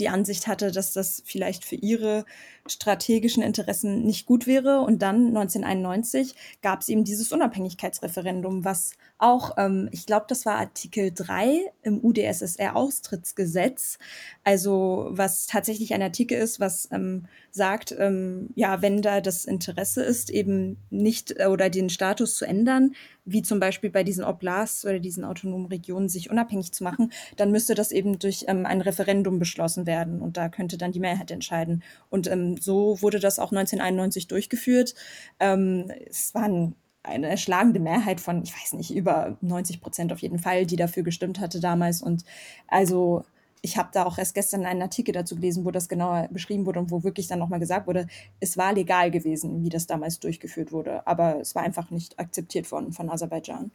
[0.00, 2.24] die Ansicht hatte, dass das vielleicht für ihre
[2.66, 4.80] strategischen Interessen nicht gut wäre.
[4.80, 10.56] Und dann 1991 gab es eben dieses Unabhängigkeitsreferendum, was auch, ähm, ich glaube, das war
[10.56, 13.98] Artikel 3 im UdSSR-Austrittsgesetz,
[14.42, 20.02] also was tatsächlich ein Artikel ist, was ähm, sagt, ähm, ja, wenn da das Interesse
[20.02, 24.84] ist, eben nicht äh, oder den Status zu ändern, wie zum Beispiel bei diesen Oblasts
[24.84, 28.80] oder diesen autonomen Regionen sich unabhängig zu machen, dann müsste das eben durch ähm, ein
[28.80, 31.82] Referendum beschlossen werden und da könnte dann die Mehrheit entscheiden.
[32.10, 34.94] Und ähm, so wurde das auch 1991 durchgeführt.
[35.40, 40.38] Ähm, es waren eine erschlagende Mehrheit von, ich weiß nicht, über 90 Prozent auf jeden
[40.38, 42.02] Fall, die dafür gestimmt hatte damals.
[42.02, 42.24] Und
[42.66, 43.24] also
[43.64, 46.80] ich habe da auch erst gestern einen Artikel dazu gelesen, wo das genauer beschrieben wurde
[46.80, 48.06] und wo wirklich dann nochmal gesagt wurde,
[48.40, 52.70] es war legal gewesen, wie das damals durchgeführt wurde, aber es war einfach nicht akzeptiert
[52.70, 53.70] worden von Aserbaidschan.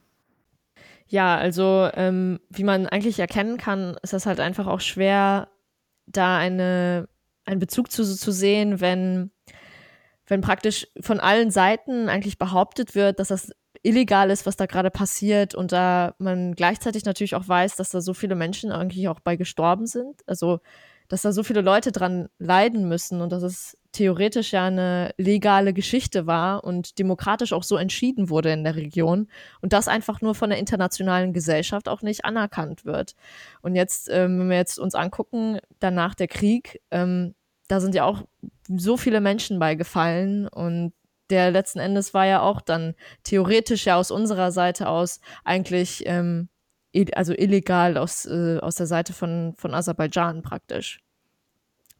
[1.07, 5.49] Ja, also ähm, wie man eigentlich erkennen kann, ist das halt einfach auch schwer,
[6.05, 7.09] da eine,
[7.49, 9.31] einen Bezug zu, zu sehen, wenn,
[10.27, 14.91] wenn praktisch von allen Seiten eigentlich behauptet wird, dass das illegal ist, was da gerade
[14.91, 19.19] passiert und da man gleichzeitig natürlich auch weiß, dass da so viele Menschen eigentlich auch
[19.19, 20.21] bei gestorben sind.
[20.27, 20.59] Also,
[21.07, 25.73] dass da so viele Leute dran leiden müssen und dass es theoretisch ja eine legale
[25.73, 29.27] Geschichte war und demokratisch auch so entschieden wurde in der Region
[29.61, 33.15] und das einfach nur von der internationalen Gesellschaft auch nicht anerkannt wird.
[33.61, 37.33] Und jetzt, ähm, wenn wir jetzt uns angucken, danach der Krieg, ähm,
[37.69, 38.23] da sind ja auch
[38.67, 40.91] so viele Menschen bei gefallen und
[41.29, 46.49] der letzten Endes war ja auch dann theoretisch ja aus unserer Seite aus eigentlich ähm,
[47.13, 50.99] also illegal aus, äh, aus der Seite von, von Aserbaidschan praktisch.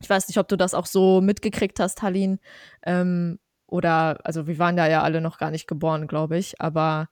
[0.01, 2.39] Ich weiß nicht, ob du das auch so mitgekriegt hast, Halin.
[2.84, 7.10] Ähm, oder, also wir waren da ja alle noch gar nicht geboren, glaube ich, aber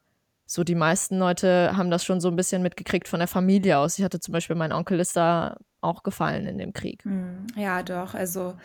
[0.48, 4.00] so die meisten Leute haben das schon so ein bisschen mitgekriegt von der Familie aus.
[4.00, 7.04] Ich hatte zum Beispiel, mein Onkel ist da auch gefallen in dem Krieg.
[7.04, 8.13] Hm, ja, doch.
[8.13, 8.56] Also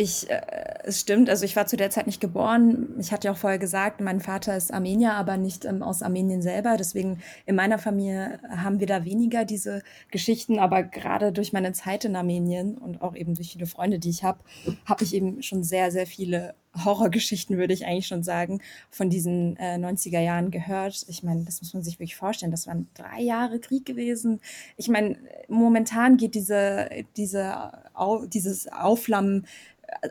[0.00, 0.40] ich, äh,
[0.84, 2.94] es stimmt, also ich war zu der Zeit nicht geboren.
[2.98, 6.40] Ich hatte ja auch vorher gesagt, mein Vater ist Armenier, aber nicht ähm, aus Armenien
[6.40, 6.76] selber.
[6.78, 10.58] Deswegen in meiner Familie haben wir da weniger diese Geschichten.
[10.58, 14.24] Aber gerade durch meine Zeit in Armenien und auch eben durch viele Freunde, die ich
[14.24, 14.38] habe,
[14.86, 19.56] habe ich eben schon sehr, sehr viele Horrorgeschichten, würde ich eigentlich schon sagen, von diesen
[19.56, 21.04] äh, 90er Jahren gehört.
[21.08, 22.52] Ich meine, das muss man sich wirklich vorstellen.
[22.52, 24.40] Das waren drei Jahre Krieg gewesen.
[24.78, 29.46] Ich meine, momentan geht diese, diese, au, dieses Aufflammen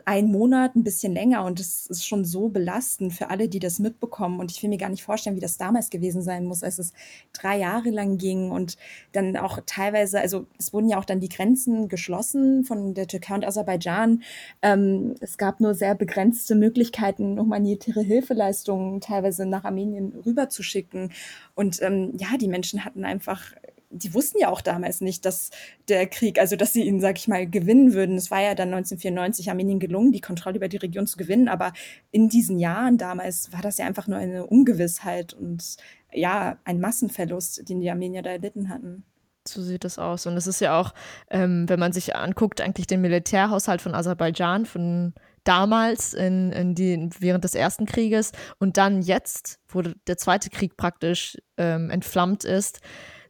[0.04, 3.78] ein Monat, ein bisschen länger und das ist schon so belastend für alle, die das
[3.78, 4.40] mitbekommen.
[4.40, 6.92] Und ich will mir gar nicht vorstellen, wie das damals gewesen sein muss, als es
[7.32, 8.76] drei Jahre lang ging und
[9.12, 13.34] dann auch teilweise, also es wurden ja auch dann die Grenzen geschlossen von der Türkei
[13.34, 14.22] und Aserbaidschan.
[14.62, 21.12] Ähm, es gab nur sehr begrenzte Möglichkeiten, humanitäre Hilfeleistungen teilweise nach Armenien rüberzuschicken.
[21.54, 23.54] Und ähm, ja, die Menschen hatten einfach
[23.90, 25.50] die wussten ja auch damals nicht, dass
[25.88, 28.16] der Krieg, also dass sie ihn, sag ich mal, gewinnen würden.
[28.16, 31.72] Es war ja dann 1994 Armenien gelungen, die Kontrolle über die Region zu gewinnen, aber
[32.12, 35.76] in diesen Jahren damals war das ja einfach nur eine Ungewissheit und
[36.12, 39.04] ja, ein Massenverlust, den die Armenier da erlitten hatten.
[39.48, 40.26] So sieht es aus.
[40.26, 40.92] Und es ist ja auch,
[41.30, 47.08] ähm, wenn man sich anguckt, eigentlich den Militärhaushalt von Aserbaidschan, von damals in, in die,
[47.18, 52.80] während des Ersten Krieges und dann jetzt, wo der zweite Krieg praktisch ähm, entflammt ist,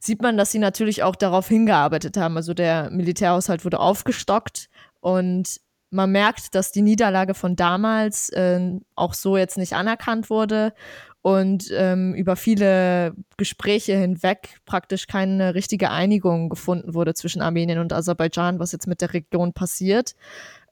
[0.01, 2.37] sieht man, dass sie natürlich auch darauf hingearbeitet haben.
[2.37, 4.69] Also der Militärhaushalt wurde aufgestockt
[5.01, 5.61] und
[5.91, 10.73] man merkt, dass die Niederlage von damals äh, auch so jetzt nicht anerkannt wurde
[11.23, 17.93] und ähm, über viele Gespräche hinweg praktisch keine richtige Einigung gefunden wurde zwischen Armenien und
[17.93, 20.15] Aserbaidschan, was jetzt mit der Region passiert.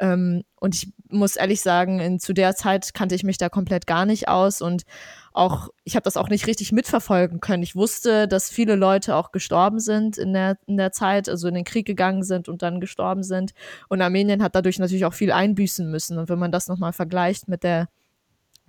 [0.01, 3.87] Ähm, und ich muss ehrlich sagen, in, zu der Zeit kannte ich mich da komplett
[3.87, 4.85] gar nicht aus und
[5.33, 7.63] auch, ich habe das auch nicht richtig mitverfolgen können.
[7.63, 11.55] Ich wusste, dass viele Leute auch gestorben sind in der, in der Zeit, also in
[11.55, 13.53] den Krieg gegangen sind und dann gestorben sind.
[13.89, 16.19] Und Armenien hat dadurch natürlich auch viel einbüßen müssen.
[16.19, 17.89] Und wenn man das nochmal vergleicht mit der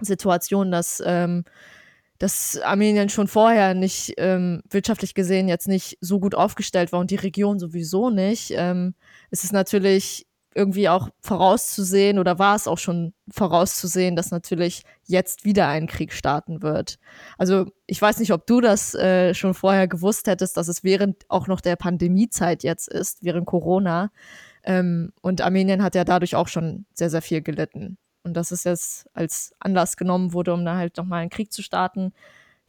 [0.05, 1.43] Situation, dass, ähm,
[2.17, 7.12] dass Armenien schon vorher nicht ähm, wirtschaftlich gesehen jetzt nicht so gut aufgestellt war und
[7.12, 8.95] die Region sowieso nicht, ähm,
[9.31, 15.45] ist es natürlich irgendwie auch vorauszusehen oder war es auch schon vorauszusehen, dass natürlich jetzt
[15.45, 16.97] wieder ein Krieg starten wird.
[17.38, 21.23] Also ich weiß nicht, ob du das äh, schon vorher gewusst hättest, dass es während
[21.29, 24.12] auch noch der Pandemiezeit jetzt ist, während Corona.
[24.63, 27.97] Ähm, und Armenien hat ja dadurch auch schon sehr, sehr viel gelitten.
[28.23, 31.62] Und dass es jetzt als Anlass genommen wurde, um da halt nochmal einen Krieg zu
[31.62, 32.13] starten,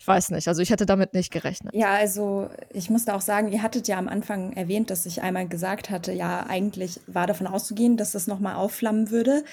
[0.00, 1.74] ich weiß nicht, also ich hätte damit nicht gerechnet.
[1.74, 5.46] Ja, also ich musste auch sagen, ihr hattet ja am Anfang erwähnt, dass ich einmal
[5.46, 9.44] gesagt hatte, ja, eigentlich war davon auszugehen, dass das nochmal aufflammen würde.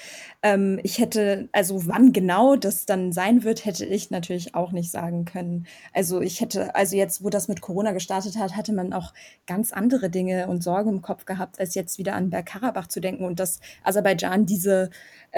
[0.42, 4.90] Ähm, ich hätte, also wann genau das dann sein wird, hätte ich natürlich auch nicht
[4.90, 5.66] sagen können.
[5.92, 9.12] Also ich hätte, also jetzt, wo das mit Corona gestartet hat, hatte man auch
[9.46, 13.26] ganz andere Dinge und Sorgen im Kopf gehabt, als jetzt wieder an Bergkarabach zu denken
[13.26, 14.88] und dass Aserbaidschan diese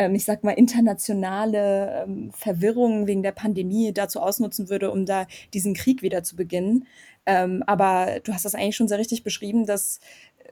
[0.01, 5.27] ähm, ich sag mal, internationale ähm, Verwirrung wegen der Pandemie dazu ausnutzen würde, um da
[5.53, 6.87] diesen Krieg wieder zu beginnen.
[7.27, 10.01] Ähm, aber du hast das eigentlich schon sehr richtig beschrieben, dass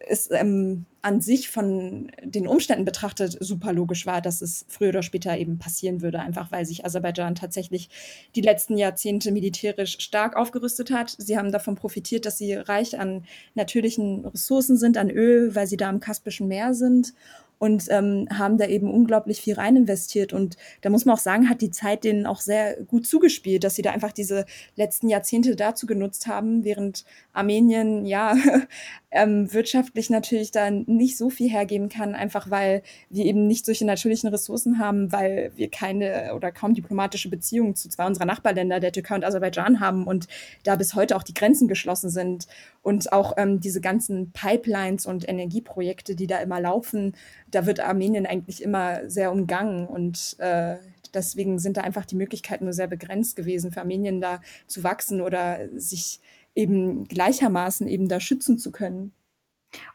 [0.07, 5.03] es ähm, an sich von den Umständen betrachtet super logisch war, dass es früher oder
[5.03, 7.89] später eben passieren würde, einfach weil sich Aserbaidschan tatsächlich
[8.37, 11.17] die letzten Jahrzehnte militärisch stark aufgerüstet hat.
[11.17, 15.79] Sie haben davon profitiert, dass sie reich an natürlichen Ressourcen sind, an Öl, weil sie
[15.79, 17.15] da im Kaspischen Meer sind
[17.59, 20.33] und ähm, haben da eben unglaublich viel rein investiert.
[20.33, 23.75] Und da muss man auch sagen, hat die Zeit denen auch sehr gut zugespielt, dass
[23.75, 28.37] sie da einfach diese letzten Jahrzehnte dazu genutzt haben, während Armenien ja
[29.11, 33.87] ähm, wirtschaftlich natürlich da nicht so viel hergeben kann, einfach weil wir eben nicht solche
[33.87, 38.93] natürlichen Ressourcen haben, weil wir keine oder kaum diplomatische Beziehungen zu zwei unserer Nachbarländer, der
[38.93, 40.29] Türkei und Aserbaidschan haben und
[40.63, 42.47] da bis heute auch die Grenzen geschlossen sind
[42.83, 47.15] und auch ähm, diese ganzen Pipelines und Energieprojekte, die da immer laufen,
[47.51, 50.77] da wird Armenien eigentlich immer sehr umgangen und äh,
[51.15, 55.21] deswegen sind da einfach die Möglichkeiten nur sehr begrenzt gewesen, für Armenien da zu wachsen
[55.21, 56.21] oder sich
[56.55, 59.13] eben gleichermaßen eben da schützen zu können.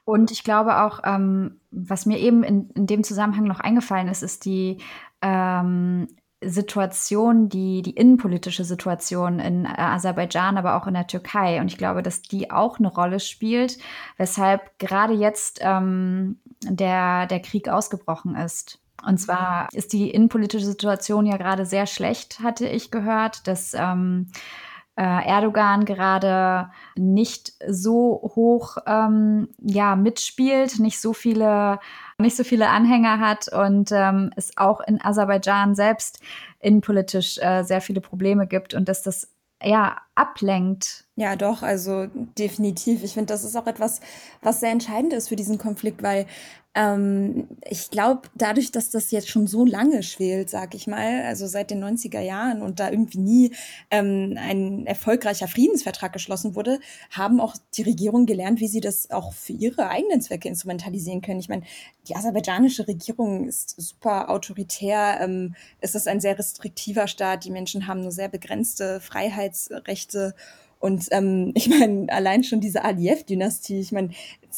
[0.06, 4.22] Und ich glaube auch, ähm, was mir eben in, in dem Zusammenhang noch eingefallen ist,
[4.22, 4.78] ist die
[5.22, 6.08] ähm,
[6.46, 11.60] Situation, die, die innenpolitische Situation in Aserbaidschan, aber auch in der Türkei.
[11.60, 13.78] Und ich glaube, dass die auch eine Rolle spielt,
[14.18, 18.80] weshalb gerade jetzt ähm, der, der Krieg ausgebrochen ist.
[19.06, 24.32] Und zwar ist die innenpolitische Situation ja gerade sehr schlecht, hatte ich gehört, dass ähm,
[24.96, 31.80] äh, Erdogan gerade nicht so hoch ähm, ja mitspielt, nicht so viele
[32.20, 36.22] nicht so viele Anhänger hat und ähm, es auch in Aserbaidschan selbst
[36.60, 39.33] innenpolitisch äh, sehr viele Probleme gibt und dass das
[39.64, 41.06] ja ablenkt.
[41.16, 43.04] Ja, doch, also definitiv.
[43.04, 44.02] Ich finde, das ist auch etwas,
[44.42, 46.26] was sehr entscheidend ist für diesen Konflikt, weil
[46.76, 51.46] ähm, ich glaube, dadurch, dass das jetzt schon so lange schwelt, sag ich mal, also
[51.46, 53.52] seit den 90er Jahren und da irgendwie nie
[53.92, 56.80] ähm, ein erfolgreicher Friedensvertrag geschlossen wurde,
[57.12, 61.40] haben auch die Regierungen gelernt, wie sie das auch für ihre eigenen Zwecke instrumentalisieren können.
[61.40, 61.64] Ich meine,
[62.08, 67.86] die aserbaidschanische Regierung ist super autoritär, ähm, es ist ein sehr restriktiver Staat, die Menschen
[67.86, 70.34] haben nur sehr begrenzte Freiheitsrechte
[70.84, 74.10] und ähm, ich meine, allein schon diese Aliyev-Dynastie, ich meine,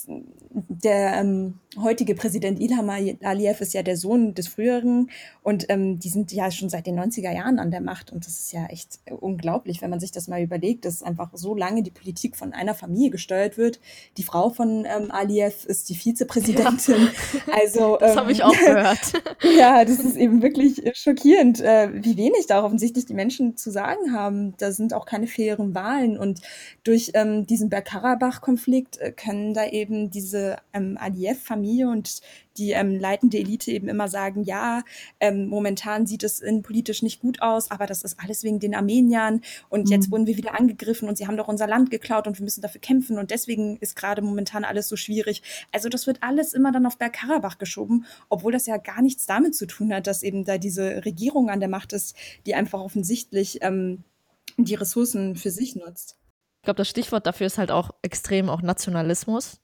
[0.07, 5.09] der ähm, heutige Präsident Ilham Aliyev ist ja der Sohn des früheren
[5.43, 8.39] und ähm, die sind ja schon seit den 90er Jahren an der Macht und das
[8.39, 11.91] ist ja echt unglaublich, wenn man sich das mal überlegt, dass einfach so lange die
[11.91, 13.79] Politik von einer Familie gesteuert wird.
[14.17, 16.95] Die Frau von ähm, Aliyev ist die Vizepräsidentin.
[16.95, 17.09] Ja.
[17.65, 19.13] Also, das habe ich ähm, auch gehört.
[19.57, 24.13] ja, das ist eben wirklich schockierend, äh, wie wenig da offensichtlich die Menschen zu sagen
[24.13, 24.55] haben.
[24.57, 26.41] Da sind auch keine fairen Wahlen und
[26.83, 32.21] durch ähm, diesen Bergkarabach-Konflikt äh, können da eben diese ähm, Aliyev-Familie und
[32.57, 34.83] die ähm, leitende Elite eben immer sagen, ja,
[35.19, 39.41] ähm, momentan sieht es politisch nicht gut aus, aber das ist alles wegen den Armeniern
[39.69, 39.91] und mhm.
[39.91, 42.61] jetzt wurden wir wieder angegriffen und sie haben doch unser Land geklaut und wir müssen
[42.61, 45.41] dafür kämpfen und deswegen ist gerade momentan alles so schwierig.
[45.71, 49.55] Also das wird alles immer dann auf Bergkarabach geschoben, obwohl das ja gar nichts damit
[49.55, 53.59] zu tun hat, dass eben da diese Regierung an der Macht ist, die einfach offensichtlich
[53.61, 54.03] ähm,
[54.57, 56.17] die Ressourcen für sich nutzt.
[56.61, 59.59] Ich glaube, das Stichwort dafür ist halt auch extrem auch Nationalismus.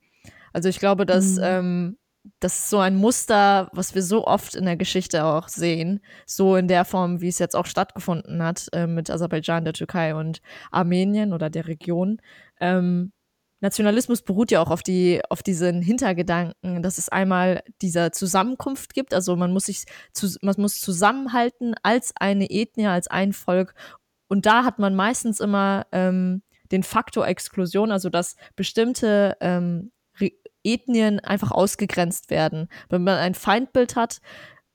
[0.53, 1.43] Also ich glaube, dass mhm.
[1.43, 1.97] ähm,
[2.39, 6.55] das ist so ein Muster, was wir so oft in der Geschichte auch sehen, so
[6.55, 10.41] in der Form, wie es jetzt auch stattgefunden hat äh, mit Aserbaidschan, der Türkei und
[10.71, 12.21] Armenien oder der Region.
[12.59, 13.11] Ähm,
[13.59, 19.13] Nationalismus beruht ja auch auf die auf diesen Hintergedanken, dass es einmal dieser Zusammenkunft gibt,
[19.13, 23.75] also man muss sich zu, man muss zusammenhalten als eine Ethnie, als ein Volk
[24.27, 29.91] und da hat man meistens immer ähm, den Faktor Exklusion, also dass bestimmte ähm,
[30.63, 32.67] Ethnien einfach ausgegrenzt werden.
[32.89, 34.21] Wenn man ein Feindbild hat,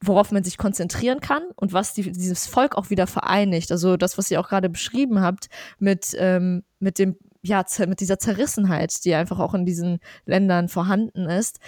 [0.00, 3.72] worauf man sich konzentrieren kann und was die, dieses Volk auch wieder vereinigt.
[3.72, 8.18] Also das, was ihr auch gerade beschrieben habt, mit, ähm, mit dem, ja, mit dieser
[8.18, 11.60] Zerrissenheit, die einfach auch in diesen Ländern vorhanden ist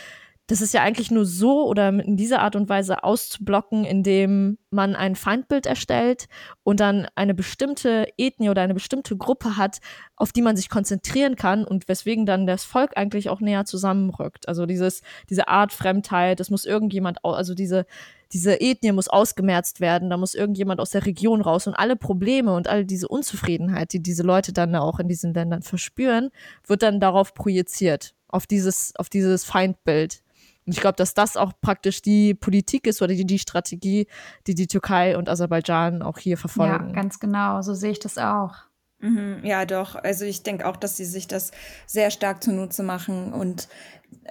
[0.48, 4.96] das ist ja eigentlich nur so oder in dieser Art und Weise auszublocken, indem man
[4.96, 6.26] ein Feindbild erstellt
[6.64, 9.78] und dann eine bestimmte Ethnie oder eine bestimmte Gruppe hat,
[10.16, 14.48] auf die man sich konzentrieren kann und weswegen dann das Volk eigentlich auch näher zusammenrückt.
[14.48, 17.84] Also dieses, diese Art Fremdheit, das muss irgendjemand, also diese,
[18.32, 22.54] diese Ethnie muss ausgemerzt werden, da muss irgendjemand aus der Region raus und alle Probleme
[22.54, 26.30] und all diese Unzufriedenheit, die diese Leute dann auch in diesen Ländern verspüren,
[26.66, 30.22] wird dann darauf projiziert, auf dieses, auf dieses Feindbild.
[30.68, 34.06] Und ich glaube, dass das auch praktisch die Politik ist oder die, die Strategie,
[34.46, 36.88] die die Türkei und Aserbaidschan auch hier verfolgen.
[36.88, 37.62] Ja, ganz genau.
[37.62, 38.54] So sehe ich das auch.
[38.98, 39.94] Mhm, ja, doch.
[39.94, 41.52] Also ich denke auch, dass sie sich das
[41.86, 43.68] sehr stark zunutze machen und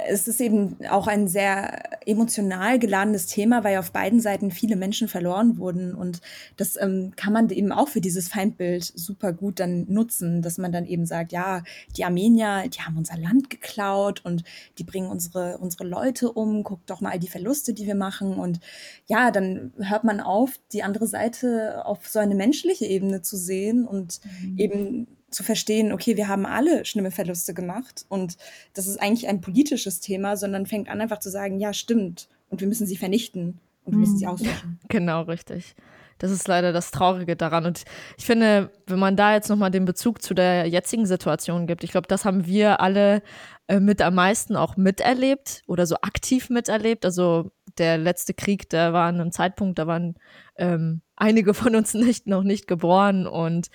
[0.05, 5.07] es ist eben auch ein sehr emotional geladenes Thema, weil auf beiden Seiten viele Menschen
[5.07, 5.93] verloren wurden.
[5.95, 6.21] Und
[6.55, 10.71] das ähm, kann man eben auch für dieses Feindbild super gut dann nutzen, dass man
[10.71, 11.63] dann eben sagt, ja,
[11.95, 14.43] die Armenier, die haben unser Land geklaut und
[14.77, 18.35] die bringen unsere, unsere Leute um, guckt doch mal all die Verluste, die wir machen.
[18.35, 18.59] Und
[19.07, 23.85] ja, dann hört man auf, die andere Seite auf so eine menschliche Ebene zu sehen
[23.85, 24.57] und mhm.
[24.57, 28.37] eben zu verstehen, okay, wir haben alle schlimme Verluste gemacht und
[28.73, 32.59] das ist eigentlich ein politisches Thema, sondern fängt an einfach zu sagen, ja, stimmt und
[32.59, 34.31] wir müssen sie vernichten und wir müssen sie mhm.
[34.31, 34.79] auslöschen.
[34.89, 35.75] Genau, richtig.
[36.17, 37.67] Das ist leider das Traurige daran.
[37.67, 37.83] Und
[38.17, 41.91] ich finde, wenn man da jetzt nochmal den Bezug zu der jetzigen Situation gibt, ich
[41.91, 43.21] glaube, das haben wir alle
[43.67, 47.05] äh, mit am meisten auch miterlebt oder so aktiv miterlebt.
[47.05, 50.15] Also der letzte Krieg, der war an einem Zeitpunkt, da waren
[50.55, 53.69] ähm, einige von uns nicht, noch nicht geboren und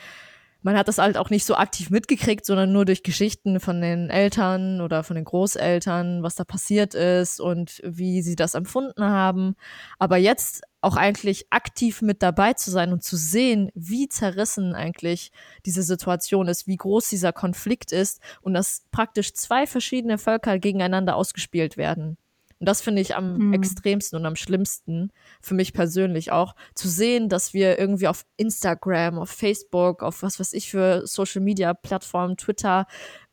[0.62, 4.10] man hat das halt auch nicht so aktiv mitgekriegt, sondern nur durch Geschichten von den
[4.10, 9.56] Eltern oder von den Großeltern, was da passiert ist und wie sie das empfunden haben.
[9.98, 15.30] Aber jetzt auch eigentlich aktiv mit dabei zu sein und zu sehen, wie zerrissen eigentlich
[15.66, 21.16] diese Situation ist, wie groß dieser Konflikt ist und dass praktisch zwei verschiedene Völker gegeneinander
[21.16, 22.16] ausgespielt werden.
[22.62, 23.52] Und das finde ich am hm.
[23.54, 25.10] extremsten und am schlimmsten,
[25.40, 30.38] für mich persönlich auch, zu sehen, dass wir irgendwie auf Instagram, auf Facebook, auf was
[30.38, 32.86] weiß ich für Social Media Plattformen, Twitter,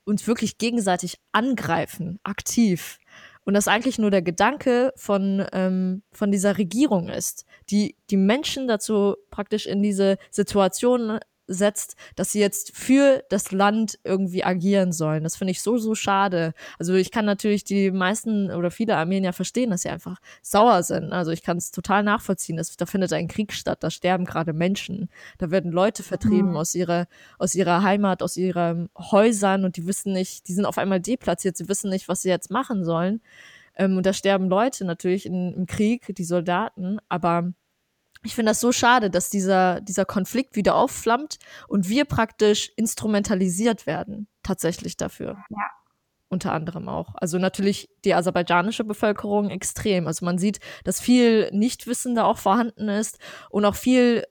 [0.03, 2.97] uns wirklich gegenseitig angreifen, aktiv.
[3.45, 8.67] Und das eigentlich nur der Gedanke von, ähm, von dieser Regierung ist, die die Menschen
[8.67, 11.19] dazu praktisch in diese Situation
[11.49, 15.23] setzt, dass sie jetzt für das Land irgendwie agieren sollen.
[15.23, 16.53] Das finde ich so, so schade.
[16.77, 21.11] Also ich kann natürlich die meisten oder viele Armenier verstehen, dass sie einfach sauer sind.
[21.11, 22.57] Also ich kann es total nachvollziehen.
[22.57, 25.09] Das, da findet ein Krieg statt, da sterben gerade Menschen.
[25.39, 26.57] Da werden Leute vertrieben mhm.
[26.57, 27.07] aus, ihrer,
[27.39, 31.57] aus ihrer Heimat, aus ihren Häusern und die wissen nicht, die sind auf einmal deplatziert,
[31.57, 33.21] sie wissen nicht, was sie jetzt machen sollen.
[33.75, 37.53] Ähm, und da sterben Leute natürlich in, im Krieg, die Soldaten, aber
[38.23, 43.85] ich finde das so schade, dass dieser, dieser Konflikt wieder aufflammt und wir praktisch instrumentalisiert
[43.87, 45.37] werden, tatsächlich dafür.
[45.49, 45.71] Ja.
[46.31, 47.15] Unter anderem auch.
[47.15, 50.05] Also natürlich die aserbaidschanische Bevölkerung extrem.
[50.05, 53.17] Also man sieht, dass viel Nichtwissen da auch vorhanden ist
[53.49, 54.25] und auch viel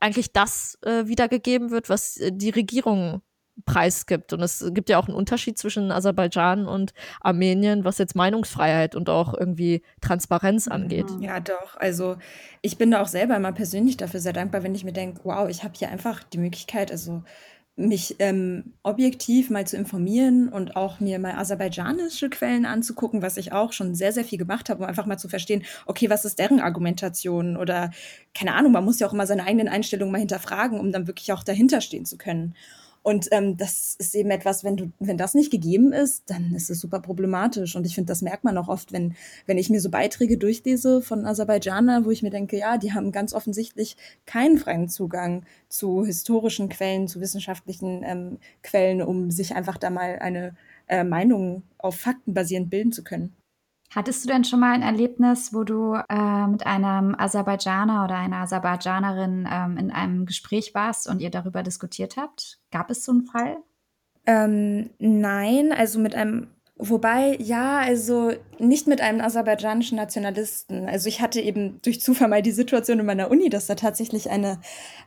[0.00, 3.22] eigentlich das äh, wiedergegeben wird, was äh, die Regierung
[3.64, 4.32] preisgibt.
[4.32, 9.08] Und es gibt ja auch einen Unterschied zwischen Aserbaidschan und Armenien, was jetzt Meinungsfreiheit und
[9.08, 11.10] auch irgendwie Transparenz angeht.
[11.10, 11.22] Mhm.
[11.22, 11.76] Ja, doch.
[11.76, 12.16] Also
[12.62, 15.48] ich bin da auch selber immer persönlich dafür sehr dankbar, wenn ich mir denke, wow,
[15.48, 17.22] ich habe hier einfach die Möglichkeit, also
[17.76, 23.52] mich ähm, objektiv mal zu informieren und auch mir mal aserbaidschanische Quellen anzugucken, was ich
[23.52, 26.38] auch schon sehr, sehr viel gemacht habe, um einfach mal zu verstehen, okay, was ist
[26.38, 27.90] deren Argumentation oder
[28.32, 31.32] keine Ahnung, man muss ja auch immer seine eigenen Einstellungen mal hinterfragen, um dann wirklich
[31.32, 32.54] auch dahinter stehen zu können.
[33.04, 36.70] Und ähm, das ist eben etwas, wenn du, wenn das nicht gegeben ist, dann ist
[36.70, 37.76] es super problematisch.
[37.76, 41.02] Und ich finde, das merkt man auch oft, wenn, wenn ich mir so Beiträge durchlese
[41.02, 46.06] von Aserbaidschaner, wo ich mir denke, ja, die haben ganz offensichtlich keinen freien Zugang zu
[46.06, 51.96] historischen Quellen, zu wissenschaftlichen ähm, Quellen, um sich einfach da mal eine äh, Meinung auf
[51.96, 53.36] Fakten basierend bilden zu können.
[53.94, 58.38] Hattest du denn schon mal ein Erlebnis, wo du äh, mit einem Aserbaidschaner oder einer
[58.38, 62.58] Aserbaidschanerin ähm, in einem Gespräch warst und ihr darüber diskutiert habt?
[62.72, 63.58] Gab es so einen Fall?
[64.26, 70.88] Ähm, nein, also mit einem Wobei, ja, also nicht mit einem aserbaidschanischen Nationalisten.
[70.88, 74.30] Also ich hatte eben durch Zufall mal die Situation in meiner Uni, dass da tatsächlich
[74.30, 74.60] eine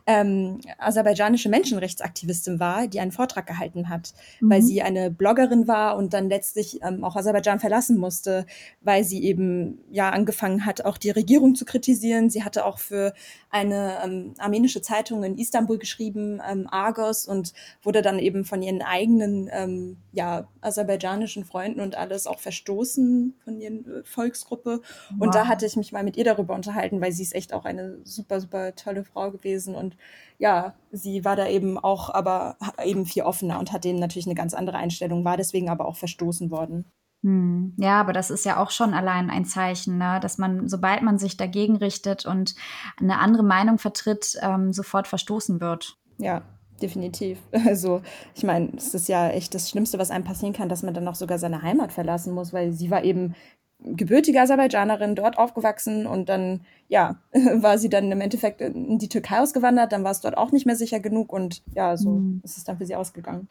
[0.05, 4.49] ähm, aserbaidschanische Menschenrechtsaktivistin war, die einen Vortrag gehalten hat, mhm.
[4.49, 8.45] weil sie eine Bloggerin war und dann letztlich ähm, auch Aserbaidschan verlassen musste,
[8.81, 12.29] weil sie eben ja angefangen hat, auch die Regierung zu kritisieren.
[12.29, 13.13] Sie hatte auch für
[13.49, 18.81] eine ähm, armenische Zeitung in Istanbul geschrieben, ähm, Argos, und wurde dann eben von ihren
[18.81, 24.81] eigenen ähm, ja, aserbaidschanischen Freunden und alles auch verstoßen von ihren äh, Volksgruppe.
[25.11, 25.21] Wow.
[25.21, 27.63] Und da hatte ich mich mal mit ihr darüber unterhalten, weil sie ist echt auch
[27.63, 29.73] eine super, super tolle Frau gewesen.
[29.73, 29.95] Und
[30.37, 34.35] ja, sie war da eben auch, aber eben viel offener und hat denen natürlich eine
[34.35, 36.91] ganz andere Einstellung, war deswegen aber auch verstoßen worden.
[37.23, 37.73] Hm.
[37.77, 40.19] Ja, aber das ist ja auch schon allein ein Zeichen, ne?
[40.21, 42.53] dass man, sobald man sich dagegen richtet und
[42.99, 45.97] eine andere Meinung vertritt, ähm, sofort verstoßen wird.
[46.17, 46.43] Ja,
[46.81, 47.39] definitiv.
[47.65, 48.01] Also,
[48.35, 51.07] ich meine, es ist ja echt das Schlimmste, was einem passieren kann, dass man dann
[51.07, 53.35] auch sogar seine Heimat verlassen muss, weil sie war eben
[53.79, 57.21] gebürtige Aserbaidschanerin, dort aufgewachsen und dann, ja,
[57.53, 60.65] war sie dann im Endeffekt in die Türkei ausgewandert, dann war es dort auch nicht
[60.65, 62.41] mehr sicher genug und ja, so mhm.
[62.43, 63.47] ist es dann für sie ausgegangen.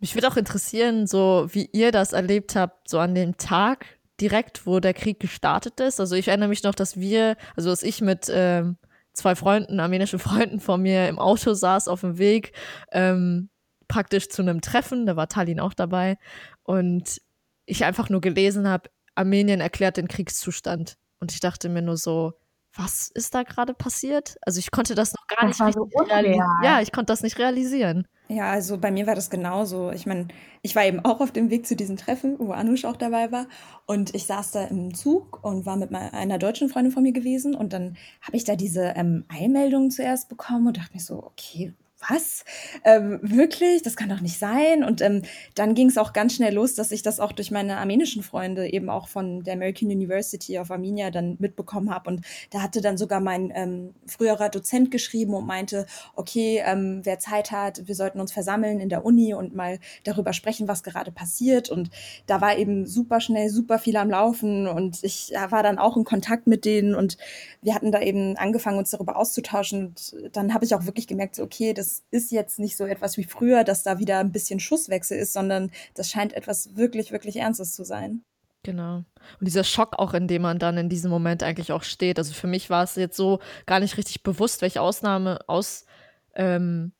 [0.00, 3.86] Mich würde auch interessieren, so wie ihr das erlebt habt, so an dem Tag
[4.20, 6.00] direkt, wo der Krieg gestartet ist.
[6.00, 8.76] Also ich erinnere mich noch, dass wir, also dass ich mit ähm,
[9.18, 12.52] zwei Freunden, armenischen Freunden von mir im Auto saß auf dem Weg,
[12.92, 13.50] ähm,
[13.88, 16.18] praktisch zu einem Treffen, da war Tallinn auch dabei.
[16.62, 17.20] Und
[17.66, 20.96] ich einfach nur gelesen habe, Armenien erklärt den Kriegszustand.
[21.20, 22.34] Und ich dachte mir nur so,
[22.74, 24.36] was ist da gerade passiert?
[24.42, 26.46] Also ich konnte das noch gar das nicht so realisieren.
[26.62, 28.06] Ja, ich konnte das nicht realisieren.
[28.30, 29.90] Ja, also bei mir war das genauso.
[29.90, 30.28] Ich meine,
[30.60, 33.46] ich war eben auch auf dem Weg zu diesem Treffen, wo Anush auch dabei war.
[33.86, 37.54] Und ich saß da im Zug und war mit einer deutschen Freundin von mir gewesen.
[37.54, 41.72] Und dann habe ich da diese ähm, Eilmeldung zuerst bekommen und dachte mir so, okay,
[42.08, 42.44] was?
[42.84, 43.82] Ähm, wirklich?
[43.82, 44.84] Das kann doch nicht sein.
[44.84, 45.22] Und ähm,
[45.54, 48.72] dann ging es auch ganz schnell los, dass ich das auch durch meine armenischen Freunde
[48.72, 52.10] eben auch von der American University of Armenia dann mitbekommen habe.
[52.10, 57.18] Und da hatte dann sogar mein ähm, früherer Dozent geschrieben und meinte, okay, ähm, wer
[57.18, 61.10] Zeit hat, wir sollten uns versammeln in der Uni und mal darüber sprechen, was gerade
[61.10, 61.68] passiert.
[61.68, 61.90] Und
[62.26, 66.04] da war eben super schnell super viel am Laufen und ich war dann auch in
[66.04, 67.16] Kontakt mit denen und
[67.62, 69.86] wir hatten da eben angefangen, uns darüber auszutauschen.
[69.86, 72.84] Und dann habe ich auch wirklich gemerkt, so, okay, das das ist jetzt nicht so
[72.84, 77.12] etwas wie früher, dass da wieder ein bisschen Schusswechsel ist, sondern das scheint etwas wirklich,
[77.12, 78.22] wirklich Ernstes zu sein.
[78.62, 78.96] Genau.
[78.96, 82.18] Und dieser Schock auch, in dem man dann in diesem Moment eigentlich auch steht.
[82.18, 85.86] Also für mich war es jetzt so gar nicht richtig bewusst, welche Ausnahme aus,
[86.34, 86.92] ähm,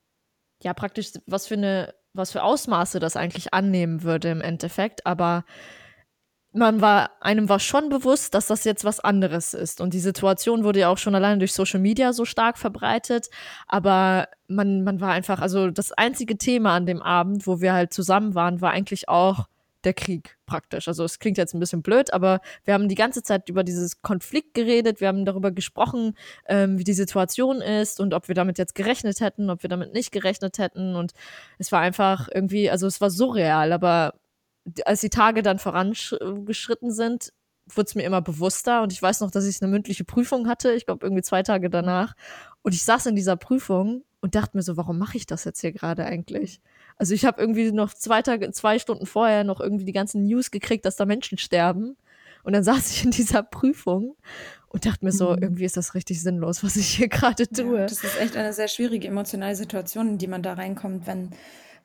[0.63, 5.05] ja, praktisch, was für eine, was für Ausmaße das eigentlich annehmen würde im Endeffekt.
[5.05, 5.45] Aber
[6.53, 9.81] man war, einem war schon bewusst, dass das jetzt was anderes ist.
[9.81, 13.29] Und die Situation wurde ja auch schon alleine durch Social Media so stark verbreitet.
[13.67, 17.93] Aber man, man war einfach, also das einzige Thema an dem Abend, wo wir halt
[17.93, 19.47] zusammen waren, war eigentlich auch
[19.85, 20.89] der Krieg praktisch.
[20.89, 24.03] Also es klingt jetzt ein bisschen blöd, aber wir haben die ganze Zeit über dieses
[24.03, 28.59] Konflikt geredet, wir haben darüber gesprochen, ähm, wie die Situation ist und ob wir damit
[28.59, 30.97] jetzt gerechnet hätten, ob wir damit nicht gerechnet hätten.
[30.97, 31.13] Und
[31.59, 34.15] es war einfach irgendwie, also es war surreal, aber
[34.85, 37.33] als die Tage dann vorangeschritten sind,
[37.75, 40.73] wurde es mir immer bewusster und ich weiß noch, dass ich eine mündliche Prüfung hatte,
[40.73, 42.15] ich glaube irgendwie zwei Tage danach.
[42.63, 45.61] Und ich saß in dieser Prüfung und dachte mir so, warum mache ich das jetzt
[45.61, 46.61] hier gerade eigentlich?
[46.97, 50.51] Also ich habe irgendwie noch zwei Tage, zwei Stunden vorher noch irgendwie die ganzen News
[50.51, 51.97] gekriegt, dass da Menschen sterben.
[52.43, 54.17] Und dann saß ich in dieser Prüfung
[54.69, 55.43] und dachte mir so, mhm.
[55.43, 57.79] irgendwie ist das richtig sinnlos, was ich hier gerade tue.
[57.79, 61.31] Ja, das ist echt eine sehr schwierige emotionale Situation, in die man da reinkommt, wenn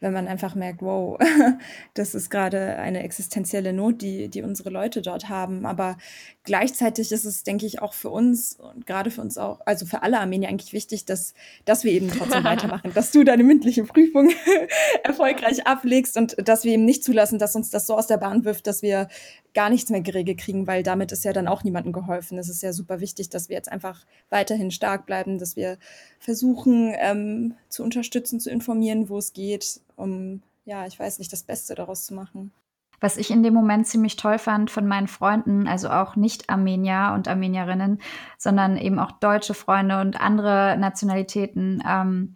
[0.04, 1.18] wenn man einfach merkt, wow,
[1.94, 5.66] das ist gerade eine existenzielle Not, die, die unsere Leute dort haben.
[5.66, 5.98] Aber
[6.44, 10.04] gleichzeitig ist es, denke ich, auch für uns und gerade für uns auch, also für
[10.04, 11.34] alle Armenier eigentlich wichtig, dass,
[11.64, 14.30] dass wir eben trotzdem weitermachen, dass du deine mündliche Prüfung
[15.04, 18.44] erfolgreich ablegst und dass wir eben nicht zulassen, dass uns das so aus der Bahn
[18.44, 19.08] wirft, dass wir
[19.54, 22.38] gar nichts mehr geregelt kriegen, weil damit ist ja dann auch niemandem geholfen.
[22.38, 25.78] Es ist ja super wichtig, dass wir jetzt einfach weiterhin stark bleiben, dass wir
[26.24, 31.44] versuchen ähm, zu unterstützen, zu informieren, wo es geht, um, ja, ich weiß nicht, das
[31.44, 32.54] Beste daraus zu machen.
[33.02, 37.12] Was ich in dem Moment ziemlich toll fand von meinen Freunden, also auch nicht Armenier
[37.14, 38.00] und Armenierinnen,
[38.38, 42.36] sondern eben auch deutsche Freunde und andere Nationalitäten, ähm,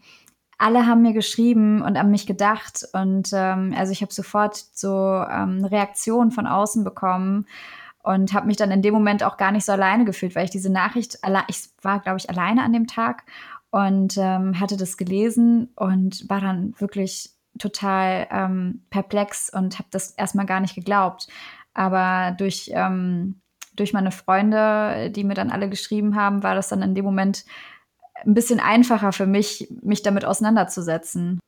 [0.58, 2.86] alle haben mir geschrieben und an mich gedacht.
[2.92, 7.46] Und ähm, also ich habe sofort so ähm, Reaktion von außen bekommen
[8.04, 10.52] und habe mich dann in dem Moment auch gar nicht so alleine gefühlt, weil ich
[10.52, 13.24] diese Nachricht, ich war, glaube ich, alleine an dem Tag
[13.72, 20.12] und ähm, hatte das gelesen und war dann wirklich total ähm, perplex und habe das
[20.12, 21.28] erstmal gar nicht geglaubt.
[21.74, 23.42] Aber durch, ähm,
[23.76, 27.46] durch meine Freunde, die mir dann alle geschrieben haben, war das dann in dem Moment
[28.26, 31.40] ein bisschen einfacher für mich, mich damit auseinanderzusetzen.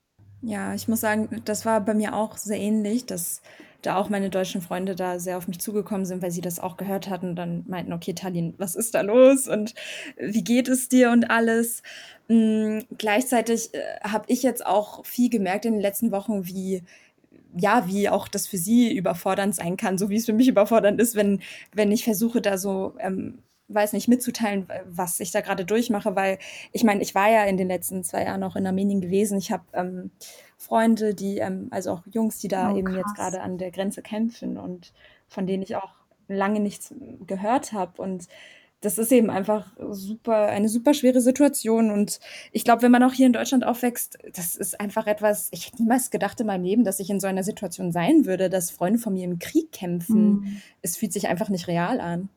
[0.42, 3.42] Ja, ich muss sagen, das war bei mir auch sehr ähnlich, dass
[3.82, 6.78] da auch meine deutschen Freunde da sehr auf mich zugekommen sind, weil sie das auch
[6.78, 9.74] gehört hatten und dann meinten, okay, Tallinn, was ist da los und
[10.18, 11.82] wie geht es dir und alles.
[12.28, 16.84] Mhm, gleichzeitig äh, habe ich jetzt auch viel gemerkt in den letzten Wochen, wie
[17.58, 21.02] ja, wie auch das für sie überfordernd sein kann, so wie es für mich überfordernd
[21.02, 21.42] ist, wenn,
[21.74, 23.40] wenn ich versuche, da so ähm,
[23.70, 26.40] weiß nicht, mitzuteilen, was ich da gerade durchmache, weil
[26.72, 29.38] ich meine, ich war ja in den letzten zwei Jahren auch in Armenien gewesen.
[29.38, 30.12] Ich habe ähm,
[30.58, 34.02] Freunde, die, ähm, also auch Jungs, die da oh, eben jetzt gerade an der Grenze
[34.02, 34.92] kämpfen und
[35.28, 35.94] von denen ich auch
[36.28, 36.94] lange nichts
[37.26, 38.02] gehört habe.
[38.02, 38.28] Und
[38.82, 41.92] das ist eben einfach super, eine super schwere Situation.
[41.92, 42.20] Und
[42.52, 45.82] ich glaube, wenn man auch hier in Deutschland aufwächst, das ist einfach etwas, ich hätte
[45.84, 49.00] niemals gedacht in meinem Leben, dass ich in so einer Situation sein würde, dass Freunde
[49.00, 50.32] von mir im Krieg kämpfen.
[50.32, 50.62] Mhm.
[50.82, 52.30] Es fühlt sich einfach nicht real an.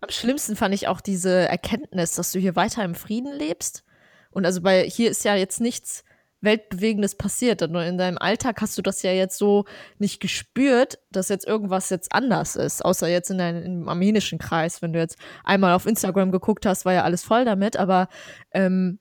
[0.00, 3.84] Am schlimmsten fand ich auch diese Erkenntnis, dass du hier weiter im Frieden lebst.
[4.30, 6.04] Und also bei hier ist ja jetzt nichts
[6.40, 7.62] Weltbewegendes passiert.
[7.62, 9.64] Und in deinem Alltag hast du das ja jetzt so
[9.98, 14.80] nicht gespürt, dass jetzt irgendwas jetzt anders ist, außer jetzt in deinem armenischen Kreis.
[14.82, 17.76] Wenn du jetzt einmal auf Instagram geguckt hast, war ja alles voll damit.
[17.76, 18.08] Aber
[18.52, 18.98] ähm,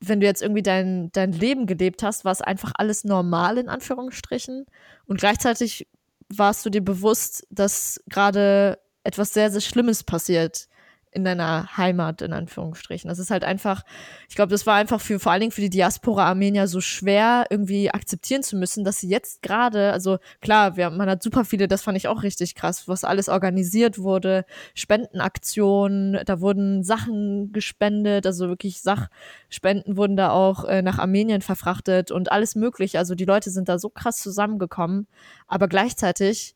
[0.00, 3.68] wenn du jetzt irgendwie dein, dein Leben gelebt hast, war es einfach alles normal in
[3.68, 4.66] Anführungsstrichen.
[5.06, 5.88] Und gleichzeitig
[6.28, 10.68] warst du dir bewusst, dass gerade etwas sehr, sehr Schlimmes passiert
[11.16, 13.08] in deiner Heimat, in Anführungsstrichen.
[13.08, 13.84] Das ist halt einfach,
[14.28, 17.46] ich glaube, das war einfach für, vor allen Dingen für die Diaspora Armenier so schwer,
[17.48, 21.68] irgendwie akzeptieren zu müssen, dass sie jetzt gerade, also klar, wir, man hat super viele,
[21.68, 24.44] das fand ich auch richtig krass, was alles organisiert wurde,
[24.74, 32.10] Spendenaktionen, da wurden Sachen gespendet, also wirklich Sachspenden wurden da auch äh, nach Armenien verfrachtet
[32.10, 32.98] und alles mögliche.
[32.98, 35.06] Also die Leute sind da so krass zusammengekommen,
[35.46, 36.55] aber gleichzeitig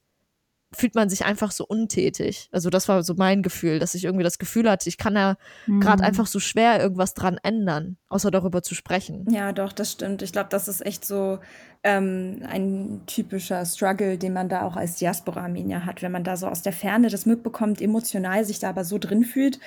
[0.72, 2.48] fühlt man sich einfach so untätig.
[2.52, 5.36] Also das war so mein Gefühl, dass ich irgendwie das Gefühl hatte, ich kann ja
[5.66, 5.80] mhm.
[5.80, 9.26] gerade einfach so schwer irgendwas dran ändern, außer darüber zu sprechen.
[9.30, 10.22] Ja, doch, das stimmt.
[10.22, 11.40] Ich glaube, das ist echt so
[11.82, 16.46] ähm, ein typischer Struggle, den man da auch als Diaspora-Armenier hat, wenn man da so
[16.46, 19.58] aus der Ferne das mitbekommt, emotional sich da aber so drin fühlt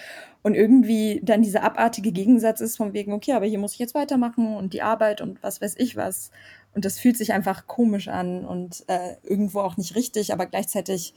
[0.43, 3.95] und irgendwie dann dieser abartige Gegensatz ist von wegen, okay, aber hier muss ich jetzt
[3.95, 6.31] weitermachen und die Arbeit und was weiß ich was.
[6.73, 11.13] Und das fühlt sich einfach komisch an und äh, irgendwo auch nicht richtig, aber gleichzeitig,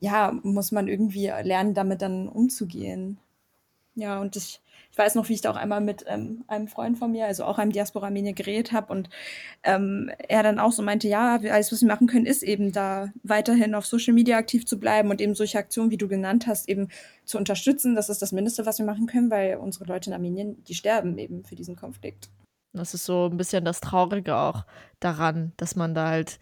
[0.00, 3.18] ja, muss man irgendwie lernen, damit dann umzugehen.
[3.94, 6.96] Ja, und ich, ich weiß noch, wie ich da auch einmal mit ähm, einem Freund
[6.98, 9.10] von mir, also auch einem Diaspora Armenier, geredet habe und
[9.64, 13.12] ähm, er dann auch so meinte, ja, alles, was wir machen können, ist eben da
[13.22, 16.70] weiterhin auf Social Media aktiv zu bleiben und eben solche Aktionen, wie du genannt hast,
[16.70, 16.88] eben
[17.26, 17.94] zu unterstützen.
[17.94, 21.18] Das ist das Mindeste, was wir machen können, weil unsere Leute in Armenien, die sterben
[21.18, 22.30] eben für diesen Konflikt.
[22.72, 24.64] Das ist so ein bisschen das Traurige auch
[25.00, 26.38] daran, dass man da halt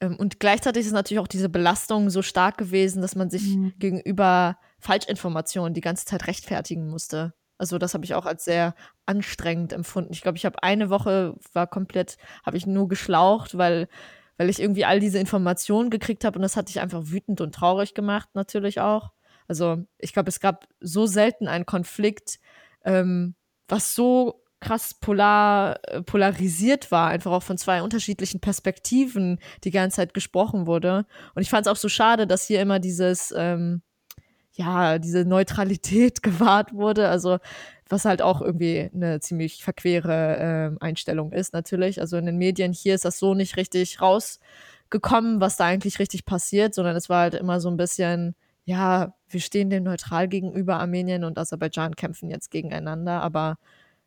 [0.00, 3.72] ähm, und gleichzeitig ist natürlich auch diese Belastung so stark gewesen, dass man sich mhm.
[3.78, 7.34] gegenüber Falschinformationen die ganze Zeit rechtfertigen musste.
[7.58, 8.74] Also das habe ich auch als sehr
[9.04, 10.12] anstrengend empfunden.
[10.12, 13.88] Ich glaube, ich habe eine Woche war komplett, habe ich nur geschlaucht, weil
[14.38, 17.54] weil ich irgendwie all diese Informationen gekriegt habe und das hat dich einfach wütend und
[17.54, 19.10] traurig gemacht, natürlich auch.
[19.46, 22.40] Also ich glaube, es gab so selten einen Konflikt,
[22.82, 23.34] ähm,
[23.68, 29.96] was so krass polar, äh, polarisiert war, einfach auch von zwei unterschiedlichen Perspektiven die ganze
[29.96, 31.06] Zeit gesprochen wurde.
[31.34, 33.82] Und ich fand es auch so schade, dass hier immer dieses, ähm,
[34.52, 37.08] ja, diese Neutralität gewahrt wurde.
[37.08, 37.38] Also
[37.88, 42.00] was halt auch irgendwie eine ziemlich verquere äh, Einstellung ist, natürlich.
[42.00, 46.24] Also in den Medien hier ist das so nicht richtig rausgekommen, was da eigentlich richtig
[46.24, 50.78] passiert, sondern es war halt immer so ein bisschen, ja, wir stehen dem neutral gegenüber,
[50.78, 53.58] Armenien und Aserbaidschan kämpfen jetzt gegeneinander, aber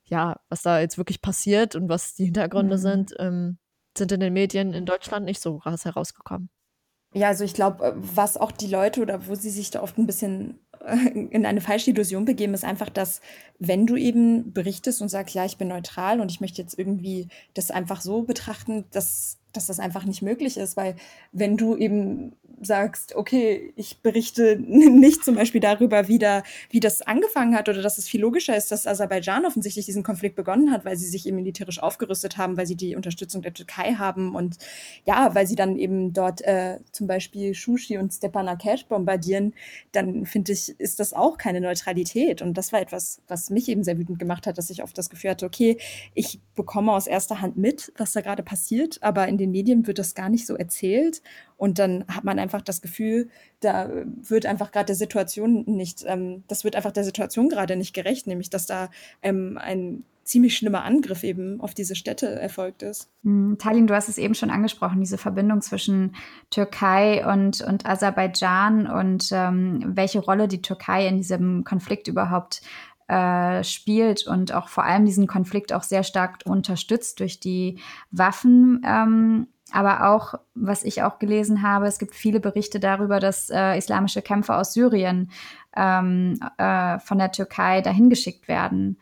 [0.05, 2.81] ja, was da jetzt wirklich passiert und was die Hintergründe mhm.
[2.81, 3.57] sind, ähm,
[3.97, 6.49] sind in den Medien in Deutschland nicht so krass herausgekommen.
[7.13, 9.97] Ja, also ich glaube, äh, was auch die Leute oder wo sie sich da oft
[9.97, 13.21] ein bisschen äh, in eine falsche Illusion begeben, ist einfach, dass
[13.59, 17.27] wenn du eben berichtest und sagst, ja, ich bin neutral und ich möchte jetzt irgendwie
[17.53, 20.95] das einfach so betrachten, dass, dass das einfach nicht möglich ist, weil
[21.31, 27.01] wenn du eben sagst, okay, ich berichte nicht zum Beispiel darüber, wie, da, wie das
[27.01, 30.85] angefangen hat oder dass es viel logischer ist, dass Aserbaidschan offensichtlich diesen Konflikt begonnen hat,
[30.85, 34.57] weil sie sich eben militärisch aufgerüstet haben, weil sie die Unterstützung der Türkei haben und
[35.05, 39.53] ja, weil sie dann eben dort äh, zum Beispiel Shushi und Stepanakert bombardieren,
[39.91, 42.41] dann finde ich, ist das auch keine Neutralität.
[42.41, 45.09] Und das war etwas, was mich eben sehr wütend gemacht hat, dass ich oft das
[45.09, 45.77] Gefühl hatte, okay,
[46.13, 49.99] ich bekomme aus erster Hand mit, was da gerade passiert, aber in den Medien wird
[49.99, 51.21] das gar nicht so erzählt.
[51.63, 53.29] Und dann hat man einfach das Gefühl,
[53.61, 57.93] da wird einfach gerade der Situation nicht, ähm, das wird einfach der Situation gerade nicht
[57.93, 58.89] gerecht, nämlich dass da
[59.21, 63.09] ähm, ein ziemlich schlimmer Angriff eben auf diese Städte erfolgt ist.
[63.21, 63.57] Mhm.
[63.59, 66.17] Talin, du hast es eben schon angesprochen, diese Verbindung zwischen
[66.49, 72.61] Türkei und, und Aserbaidschan und ähm, welche Rolle die Türkei in diesem Konflikt überhaupt
[73.07, 77.79] äh, spielt und auch vor allem diesen Konflikt auch sehr stark unterstützt durch die
[78.11, 78.81] Waffen.
[78.85, 83.77] Ähm, aber auch, was ich auch gelesen habe, es gibt viele Berichte darüber, dass äh,
[83.77, 85.31] islamische Kämpfer aus Syrien
[85.75, 88.99] ähm, äh, von der Türkei dahin geschickt werden.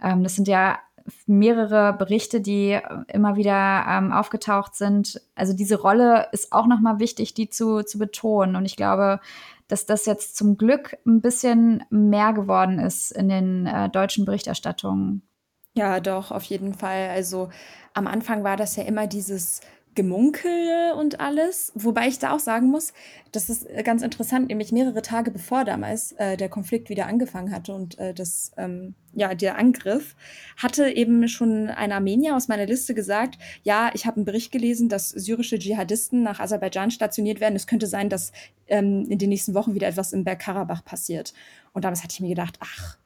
[0.00, 0.78] Ähm, das sind ja
[1.26, 5.20] mehrere Berichte, die immer wieder ähm, aufgetaucht sind.
[5.34, 8.56] Also diese Rolle ist auch nochmal wichtig, die zu, zu betonen.
[8.56, 9.20] Und ich glaube,
[9.68, 15.22] dass das jetzt zum Glück ein bisschen mehr geworden ist in den äh, deutschen Berichterstattungen.
[15.74, 17.08] Ja, doch, auf jeden Fall.
[17.10, 17.48] Also
[17.94, 19.60] am Anfang war das ja immer dieses
[19.94, 21.72] Gemunkel und alles.
[21.74, 22.92] Wobei ich da auch sagen muss,
[23.30, 27.52] das ist äh, ganz interessant, nämlich mehrere Tage bevor damals äh, der Konflikt wieder angefangen
[27.52, 30.16] hatte und äh, das, ähm, ja, der Angriff,
[30.56, 34.88] hatte eben schon ein Armenier aus meiner Liste gesagt, ja, ich habe einen Bericht gelesen,
[34.88, 37.56] dass syrische Dschihadisten nach Aserbaidschan stationiert werden.
[37.56, 38.32] Es könnte sein, dass
[38.68, 41.34] ähm, in den nächsten Wochen wieder etwas im Bergkarabach passiert.
[41.72, 42.96] Und damals hatte ich mir gedacht, ach,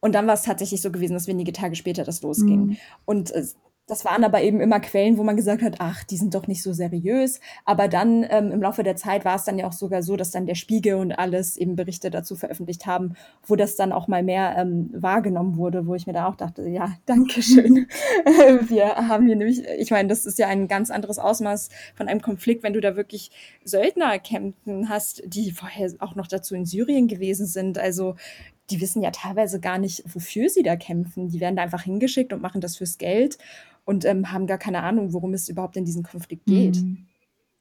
[0.00, 2.66] und dann war es tatsächlich so gewesen, dass wenige Tage später das losging.
[2.66, 2.76] Mhm.
[3.06, 3.44] Und äh,
[3.86, 6.60] das waren aber eben immer Quellen, wo man gesagt hat, ach, die sind doch nicht
[6.60, 7.40] so seriös.
[7.64, 10.32] Aber dann ähm, im Laufe der Zeit war es dann ja auch sogar so, dass
[10.32, 13.14] dann der Spiegel und alles eben Berichte dazu veröffentlicht haben,
[13.46, 16.68] wo das dann auch mal mehr ähm, wahrgenommen wurde, wo ich mir da auch dachte,
[16.68, 17.86] ja, danke schön.
[18.68, 22.20] Wir haben hier nämlich, ich meine, das ist ja ein ganz anderes Ausmaß von einem
[22.20, 23.30] Konflikt, wenn du da wirklich
[23.64, 27.78] Söldnerkämpfen hast, die vorher auch noch dazu in Syrien gewesen sind.
[27.78, 28.16] Also
[28.70, 31.28] die wissen ja teilweise gar nicht, wofür sie da kämpfen.
[31.28, 33.38] Die werden da einfach hingeschickt und machen das fürs Geld
[33.86, 36.76] und ähm, haben gar keine Ahnung, worum es überhaupt in diesem Konflikt geht.
[36.76, 37.06] Mhm.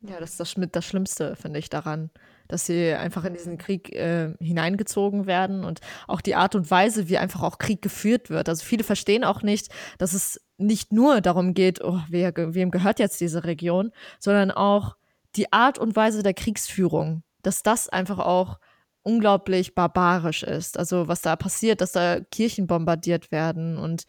[0.01, 2.09] Ja, das ist das, das Schlimmste, finde ich, daran,
[2.47, 7.09] dass sie einfach in diesen Krieg äh, hineingezogen werden und auch die Art und Weise,
[7.09, 8.49] wie einfach auch Krieg geführt wird.
[8.49, 12.99] Also viele verstehen auch nicht, dass es nicht nur darum geht, oh, wer, wem gehört
[12.99, 14.95] jetzt diese Region, sondern auch
[15.35, 18.59] die Art und Weise der Kriegsführung, dass das einfach auch
[19.01, 20.77] unglaublich barbarisch ist.
[20.77, 24.05] Also was da passiert, dass da Kirchen bombardiert werden und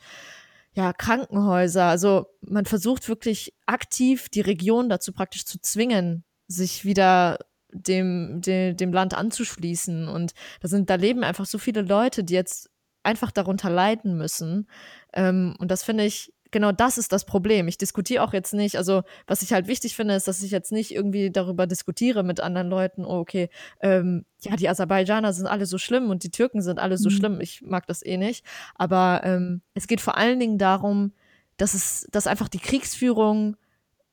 [0.77, 1.85] ja, Krankenhäuser.
[1.85, 7.39] Also man versucht wirklich aktiv die Region dazu praktisch zu zwingen, sich wieder
[7.73, 10.07] dem, dem, dem Land anzuschließen.
[10.07, 12.71] Und da sind, da leben einfach so viele Leute, die jetzt
[13.03, 14.69] einfach darunter leiden müssen.
[15.15, 17.69] Ähm, und das finde ich genau das ist das Problem.
[17.69, 20.73] Ich diskutiere auch jetzt nicht, also was ich halt wichtig finde, ist, dass ich jetzt
[20.73, 23.51] nicht irgendwie darüber diskutiere mit anderen Leuten, oh, okay,
[23.81, 27.15] ähm, ja, die Aserbaidschaner sind alle so schlimm und die Türken sind alle so mhm.
[27.15, 27.41] schlimm.
[27.43, 28.43] Ich mag das eh nicht.
[28.75, 31.13] Aber ähm, es geht vor allen Dingen darum,
[31.59, 33.59] dass es, dass einfach die Kriegsführung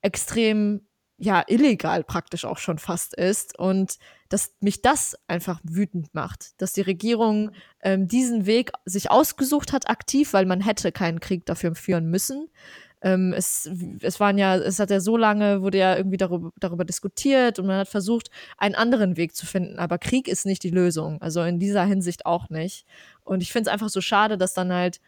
[0.02, 0.82] extrem
[1.24, 3.98] ja illegal praktisch auch schon fast ist und
[4.30, 7.52] dass mich das einfach wütend macht, dass die Regierung
[7.82, 12.50] ähm, diesen Weg sich ausgesucht hat aktiv, weil man hätte keinen Krieg dafür führen müssen.
[13.02, 13.70] Ähm, es,
[14.02, 17.68] es waren ja, es hat ja so lange, wurde ja irgendwie darüber, darüber diskutiert und
[17.68, 19.78] man hat versucht, einen anderen Weg zu finden.
[19.78, 21.22] Aber Krieg ist nicht die Lösung.
[21.22, 22.86] Also in dieser Hinsicht auch nicht.
[23.24, 25.02] Und ich finde es einfach so schade, dass dann halt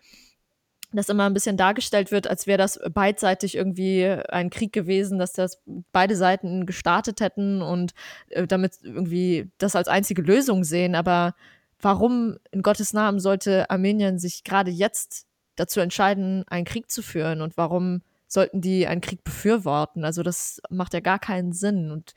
[0.91, 5.33] dass immer ein bisschen dargestellt wird, als wäre das beidseitig irgendwie ein Krieg gewesen, dass
[5.33, 5.61] das
[5.91, 7.93] beide Seiten gestartet hätten und
[8.29, 10.95] äh, damit irgendwie das als einzige Lösung sehen.
[10.95, 11.35] Aber
[11.79, 17.41] warum in Gottes Namen sollte Armenien sich gerade jetzt dazu entscheiden, einen Krieg zu führen
[17.41, 20.03] und warum sollten die einen Krieg befürworten?
[20.03, 21.91] Also das macht ja gar keinen Sinn.
[21.91, 22.13] Und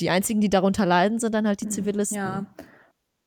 [0.00, 2.18] die einzigen, die darunter leiden, sind dann halt die hm, Zivilisten.
[2.18, 2.46] Ja.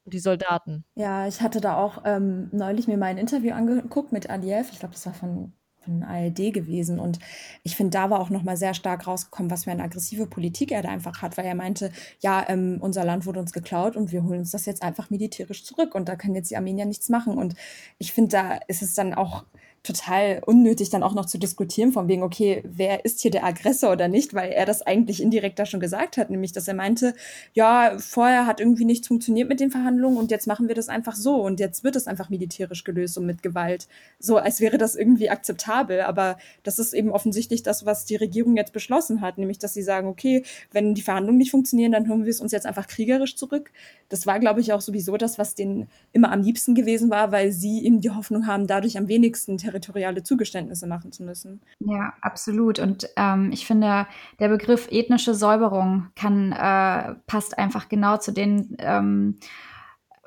[0.05, 0.83] Die Soldaten.
[0.95, 4.69] Ja, ich hatte da auch ähm, neulich mir mal ein Interview angeguckt mit Aliyev.
[4.71, 6.99] Ich glaube, das war von, von ARD gewesen.
[6.99, 7.19] Und
[7.63, 10.81] ich finde, da war auch nochmal sehr stark rausgekommen, was für eine aggressive Politik er
[10.81, 14.23] da einfach hat, weil er meinte, ja, ähm, unser Land wurde uns geklaut und wir
[14.23, 17.37] holen uns das jetzt einfach militärisch zurück und da können jetzt die Armenier nichts machen.
[17.37, 17.53] Und
[17.99, 19.45] ich finde, da ist es dann auch
[19.83, 23.91] total unnötig dann auch noch zu diskutieren von wegen, okay, wer ist hier der Aggressor
[23.91, 27.15] oder nicht, weil er das eigentlich indirekt da schon gesagt hat, nämlich, dass er meinte,
[27.53, 31.15] ja, vorher hat irgendwie nichts funktioniert mit den Verhandlungen und jetzt machen wir das einfach
[31.15, 33.87] so und jetzt wird es einfach militärisch gelöst und mit Gewalt.
[34.19, 38.57] So, als wäre das irgendwie akzeptabel, aber das ist eben offensichtlich das, was die Regierung
[38.57, 42.23] jetzt beschlossen hat, nämlich, dass sie sagen, okay, wenn die Verhandlungen nicht funktionieren, dann holen
[42.23, 43.71] wir es uns jetzt einfach kriegerisch zurück.
[44.09, 47.51] Das war, glaube ich, auch sowieso das, was denen immer am liebsten gewesen war, weil
[47.51, 51.61] sie eben die Hoffnung haben, dadurch am wenigsten territoriale Zugeständnisse machen zu müssen.
[51.79, 52.79] Ja, absolut.
[52.79, 54.07] Und ähm, ich finde,
[54.39, 59.37] der Begriff ethnische Säuberung kann, äh, passt einfach genau zu den ähm,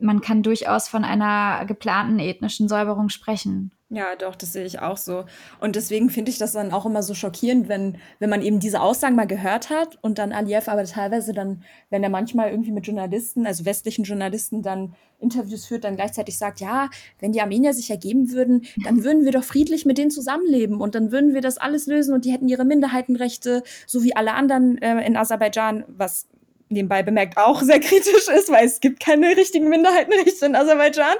[0.00, 3.72] man kann durchaus von einer geplanten ethnischen Säuberung sprechen.
[3.96, 5.24] Ja, doch, das sehe ich auch so.
[5.58, 8.82] Und deswegen finde ich das dann auch immer so schockierend, wenn, wenn man eben diese
[8.82, 12.86] Aussagen mal gehört hat und dann Aliyev aber teilweise dann, wenn er manchmal irgendwie mit
[12.86, 16.90] Journalisten, also westlichen Journalisten dann Interviews führt, dann gleichzeitig sagt, ja,
[17.20, 20.94] wenn die Armenier sich ergeben würden, dann würden wir doch friedlich mit denen zusammenleben und
[20.94, 24.76] dann würden wir das alles lösen und die hätten ihre Minderheitenrechte, so wie alle anderen
[24.82, 26.28] äh, in Aserbaidschan, was
[26.68, 31.16] nebenbei bemerkt auch sehr kritisch ist, weil es gibt keine richtigen Minderheitenrechte in Aserbaidschan.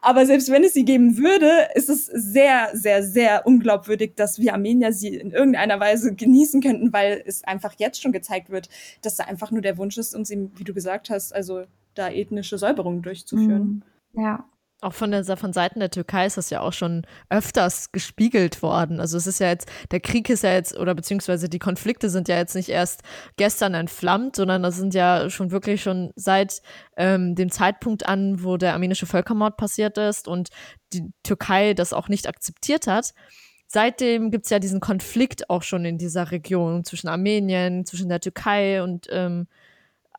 [0.00, 4.54] Aber selbst wenn es sie geben würde, ist es sehr, sehr, sehr unglaubwürdig, dass wir
[4.54, 8.68] Armenier sie in irgendeiner Weise genießen könnten, weil es einfach jetzt schon gezeigt wird,
[9.02, 12.10] dass da einfach nur der Wunsch ist, uns eben, wie du gesagt hast, also da
[12.10, 13.82] ethnische Säuberungen durchzuführen.
[14.12, 14.22] Mhm.
[14.22, 14.44] Ja.
[14.80, 19.00] Auch von, der, von Seiten der Türkei ist das ja auch schon öfters gespiegelt worden.
[19.00, 22.28] Also es ist ja jetzt, der Krieg ist ja jetzt, oder beziehungsweise die Konflikte sind
[22.28, 23.02] ja jetzt nicht erst
[23.36, 26.62] gestern entflammt, sondern das sind ja schon wirklich schon seit
[26.96, 30.50] ähm, dem Zeitpunkt an, wo der armenische Völkermord passiert ist und
[30.92, 33.14] die Türkei das auch nicht akzeptiert hat.
[33.66, 38.20] Seitdem gibt es ja diesen Konflikt auch schon in dieser Region zwischen Armenien, zwischen der
[38.20, 39.48] Türkei und ähm,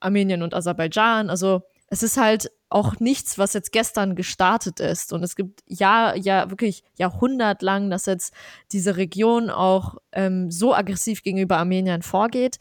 [0.01, 1.29] Armenien und Aserbaidschan.
[1.29, 5.11] Also es ist halt auch nichts, was jetzt gestern gestartet ist.
[5.11, 8.33] Und es gibt ja, ja wirklich jahrhundertlang, dass jetzt
[8.71, 12.59] diese Region auch ähm, so aggressiv gegenüber Armeniern vorgeht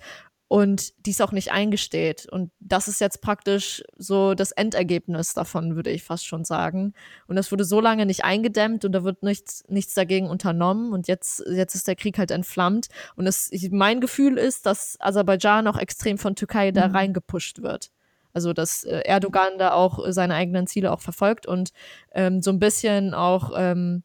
[0.49, 2.27] und dies auch nicht eingesteht.
[2.27, 6.95] Und das ist jetzt praktisch so das Endergebnis davon, würde ich fast schon sagen.
[7.27, 10.95] Und das wurde so lange nicht eingedämmt und da wird nichts, nichts dagegen unternommen.
[10.95, 12.89] Und jetzt, jetzt ist der Krieg halt entflammt.
[13.15, 16.97] Und es, mein Gefühl ist, dass Aserbaidschan auch extrem von Türkei da mhm.
[16.97, 17.91] reingepusht wird.
[18.39, 21.71] Also dass äh, Erdogan da auch seine eigenen Ziele auch verfolgt und
[22.13, 24.05] ähm, so ein bisschen auch ähm,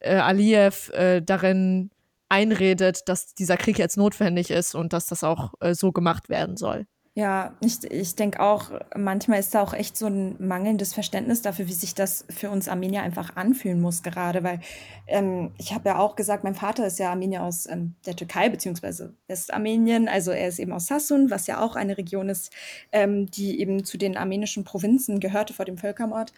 [0.00, 1.90] äh, Aliyev äh, darin
[2.28, 6.58] einredet, dass dieser Krieg jetzt notwendig ist und dass das auch äh, so gemacht werden
[6.58, 6.86] soll.
[7.16, 11.66] Ja, ich, ich denke auch, manchmal ist da auch echt so ein mangelndes Verständnis dafür,
[11.66, 14.60] wie sich das für uns Armenier einfach anfühlen muss gerade, weil
[15.08, 18.48] ähm, ich habe ja auch gesagt, mein Vater ist ja Armenier aus ähm, der Türkei
[18.48, 22.52] beziehungsweise Westarmenien, also er ist eben aus Sassun, was ja auch eine Region ist,
[22.92, 26.32] ähm, die eben zu den armenischen Provinzen gehörte vor dem Völkermord.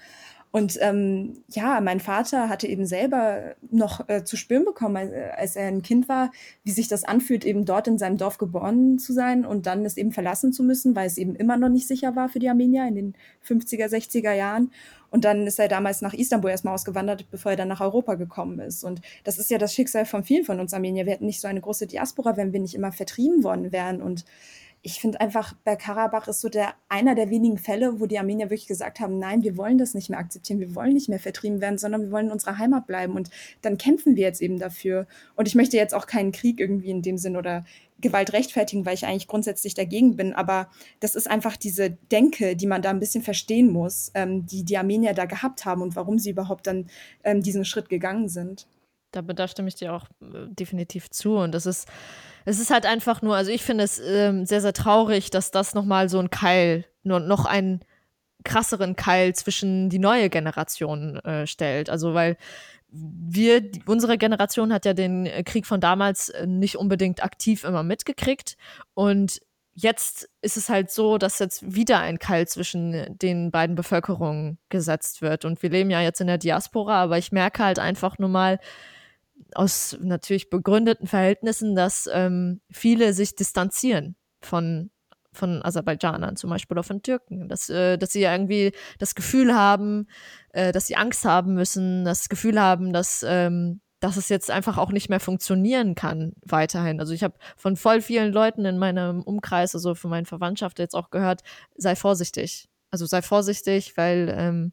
[0.52, 5.56] Und ähm, ja, mein Vater hatte eben selber noch äh, zu spüren bekommen, als, als,
[5.56, 6.30] er ein Kind war,
[6.62, 9.96] wie sich das anfühlt, eben dort in seinem Dorf geboren zu sein und dann es
[9.96, 12.86] eben verlassen zu müssen, weil es eben immer noch nicht sicher war für die Armenier
[12.86, 13.14] in den
[13.46, 14.70] 50er, 60er Jahren.
[15.08, 18.58] Und dann ist er damals nach Istanbul erstmal ausgewandert, bevor er dann nach Europa gekommen
[18.60, 18.84] ist.
[18.84, 21.06] Und das ist ja das Schicksal von vielen von uns Armenier.
[21.06, 24.02] Wir hätten nicht so eine große Diaspora, wenn wir nicht immer vertrieben worden wären.
[24.02, 24.26] Und
[24.84, 28.66] ich finde einfach, Bergkarabach ist so der einer der wenigen Fälle, wo die Armenier wirklich
[28.66, 31.78] gesagt haben, nein, wir wollen das nicht mehr akzeptieren, wir wollen nicht mehr vertrieben werden,
[31.78, 33.14] sondern wir wollen in unserer Heimat bleiben.
[33.14, 33.30] Und
[33.62, 35.06] dann kämpfen wir jetzt eben dafür.
[35.36, 37.64] Und ich möchte jetzt auch keinen Krieg irgendwie in dem Sinn oder
[38.00, 40.32] Gewalt rechtfertigen, weil ich eigentlich grundsätzlich dagegen bin.
[40.32, 40.68] Aber
[40.98, 44.76] das ist einfach diese Denke, die man da ein bisschen verstehen muss, ähm, die die
[44.76, 46.88] Armenier da gehabt haben und warum sie überhaupt dann
[47.22, 48.66] ähm, diesen Schritt gegangen sind.
[49.12, 51.36] Da, da stimme ich dir auch äh, definitiv zu.
[51.36, 51.88] Und das ist
[52.44, 55.74] es ist halt einfach nur, also ich finde es ähm, sehr, sehr traurig, dass das
[55.74, 57.80] nochmal so ein Keil, nur noch ein
[58.44, 61.90] krasseren Keil zwischen die neue Generation äh, stellt.
[61.90, 62.36] Also weil
[62.88, 68.56] wir, unsere Generation hat ja den Krieg von damals äh, nicht unbedingt aktiv immer mitgekriegt.
[68.94, 69.40] Und
[69.74, 75.22] jetzt ist es halt so, dass jetzt wieder ein Keil zwischen den beiden Bevölkerungen gesetzt
[75.22, 75.44] wird.
[75.44, 78.58] Und wir leben ja jetzt in der Diaspora, aber ich merke halt einfach nur mal
[79.54, 84.90] aus natürlich begründeten Verhältnissen, dass ähm, viele sich distanzieren von
[85.32, 90.06] von Aserbaidschanern zum Beispiel oder von Türken, dass, äh, dass sie irgendwie das Gefühl haben,
[90.52, 94.78] äh, dass sie Angst haben müssen, das Gefühl haben, dass, ähm, dass es jetzt einfach
[94.78, 97.00] auch nicht mehr funktionieren kann weiterhin.
[97.00, 100.94] Also ich habe von voll vielen Leuten in meinem Umkreis, also von meinen Verwandtschaft jetzt
[100.94, 101.42] auch gehört,
[101.76, 102.68] sei vorsichtig.
[102.90, 104.72] Also sei vorsichtig, weil ähm,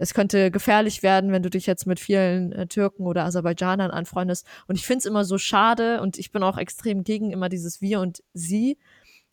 [0.00, 4.46] es könnte gefährlich werden, wenn du dich jetzt mit vielen äh, Türken oder Aserbaidschanern anfreundest.
[4.66, 7.80] Und ich finde es immer so schade und ich bin auch extrem gegen immer dieses
[7.80, 8.78] Wir und Sie,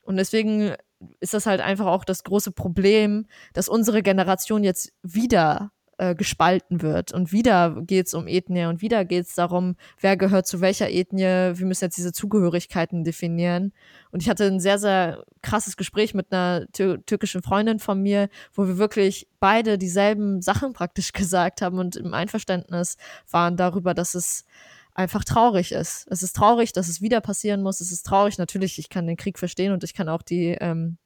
[0.07, 0.73] und deswegen
[1.19, 6.81] ist das halt einfach auch das große Problem, dass unsere Generation jetzt wieder äh, gespalten
[6.81, 7.11] wird.
[7.11, 10.89] Und wieder geht es um Ethnie und wieder geht es darum, wer gehört zu welcher
[10.89, 11.23] Ethnie.
[11.23, 13.73] Wir müssen jetzt diese Zugehörigkeiten definieren.
[14.11, 18.29] Und ich hatte ein sehr, sehr krasses Gespräch mit einer tür türkischen Freundin von mir,
[18.53, 22.97] wo wir wirklich beide dieselben Sachen praktisch gesagt haben und im Einverständnis
[23.29, 24.45] waren darüber, dass es
[24.93, 26.07] einfach traurig ist.
[26.09, 27.81] Es ist traurig, dass es wieder passieren muss.
[27.81, 30.97] Es ist traurig, natürlich, ich kann den Krieg verstehen und ich kann auch die, ähm,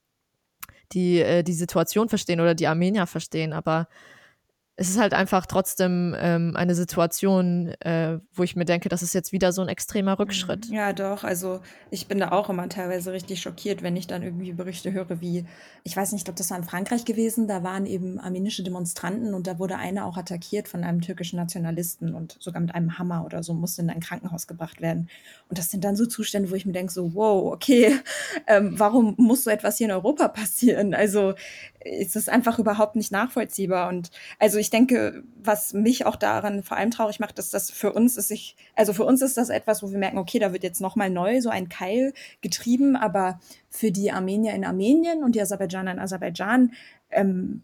[0.94, 3.88] die, äh, die Situation verstehen oder die Armenier verstehen, aber
[4.82, 9.14] es ist halt einfach trotzdem ähm, eine Situation, äh, wo ich mir denke, das ist
[9.14, 10.70] jetzt wieder so ein extremer Rückschritt.
[10.70, 10.76] Mhm.
[10.76, 11.24] Ja, doch.
[11.24, 11.60] Also
[11.92, 15.46] ich bin da auch immer teilweise richtig schockiert, wenn ich dann irgendwie Berichte höre, wie,
[15.84, 19.36] ich weiß nicht, ich glaube, das war in Frankreich gewesen, da waren eben armenische Demonstranten
[19.36, 23.24] und da wurde einer auch attackiert von einem türkischen Nationalisten und sogar mit einem Hammer
[23.24, 25.10] oder so musste in ein Krankenhaus gebracht werden.
[25.48, 28.00] Und das sind dann so Zustände, wo ich mir denke, so, wow, okay,
[28.48, 30.96] ähm, warum muss so etwas hier in Europa passieren?
[30.96, 31.36] Also
[31.84, 33.90] ist es einfach überhaupt nicht nachvollziehbar.
[33.90, 37.94] Und also ich denke, was mich auch daran vor allem traurig macht, ist, dass für
[37.94, 40.64] uns ist sich, also für uns ist das etwas, wo wir merken, okay, da wird
[40.64, 45.42] jetzt nochmal neu so ein Keil getrieben, aber für die Armenier in Armenien und die
[45.42, 46.74] Aserbaidschaner in Aserbaidschan
[47.10, 47.64] ähm,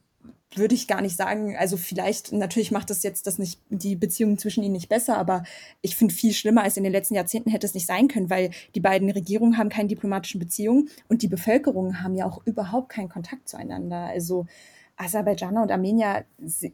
[0.56, 4.38] würde ich gar nicht sagen, also vielleicht, natürlich macht das jetzt das nicht, die Beziehung
[4.38, 5.44] zwischen ihnen nicht besser, aber
[5.82, 8.52] ich finde viel schlimmer als in den letzten Jahrzehnten hätte es nicht sein können, weil
[8.74, 13.10] die beiden Regierungen haben keine diplomatischen Beziehungen und die Bevölkerungen haben ja auch überhaupt keinen
[13.10, 14.06] Kontakt zueinander.
[14.06, 14.46] Also
[14.98, 16.26] Aserbaidschaner und Armenier,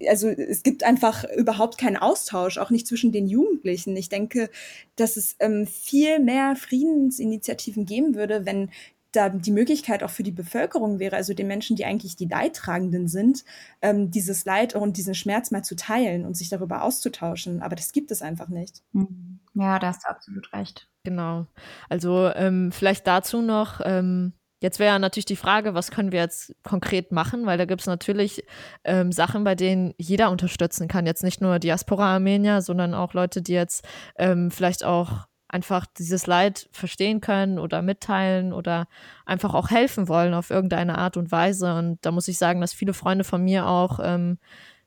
[0.07, 3.97] also es gibt einfach überhaupt keinen Austausch, auch nicht zwischen den Jugendlichen.
[3.97, 4.49] Ich denke,
[4.95, 8.69] dass es ähm, viel mehr Friedensinitiativen geben würde, wenn
[9.14, 13.07] da die Möglichkeit auch für die Bevölkerung wäre, also den Menschen, die eigentlich die Leidtragenden
[13.07, 13.45] sind,
[13.82, 17.61] ähm, dieses Leid und diesen Schmerz mal zu teilen und sich darüber auszutauschen.
[17.61, 18.82] Aber das gibt es einfach nicht.
[18.91, 19.39] Mhm.
[19.53, 20.89] Ja, da hast du absolut recht.
[21.03, 21.47] Genau.
[21.89, 23.80] Also ähm, vielleicht dazu noch.
[23.84, 24.34] Ähm
[24.64, 27.88] Jetzt wäre natürlich die Frage, was können wir jetzt konkret machen, weil da gibt es
[27.88, 28.45] natürlich
[28.86, 31.05] ähm, Sachen, bei denen jeder unterstützen kann.
[31.05, 33.86] Jetzt nicht nur Diaspora-Armenier, sondern auch Leute, die jetzt
[34.16, 38.87] ähm, vielleicht auch einfach dieses Leid verstehen können oder mitteilen oder
[39.25, 41.75] einfach auch helfen wollen auf irgendeine Art und Weise.
[41.75, 44.39] Und da muss ich sagen, dass viele Freunde von mir auch ähm,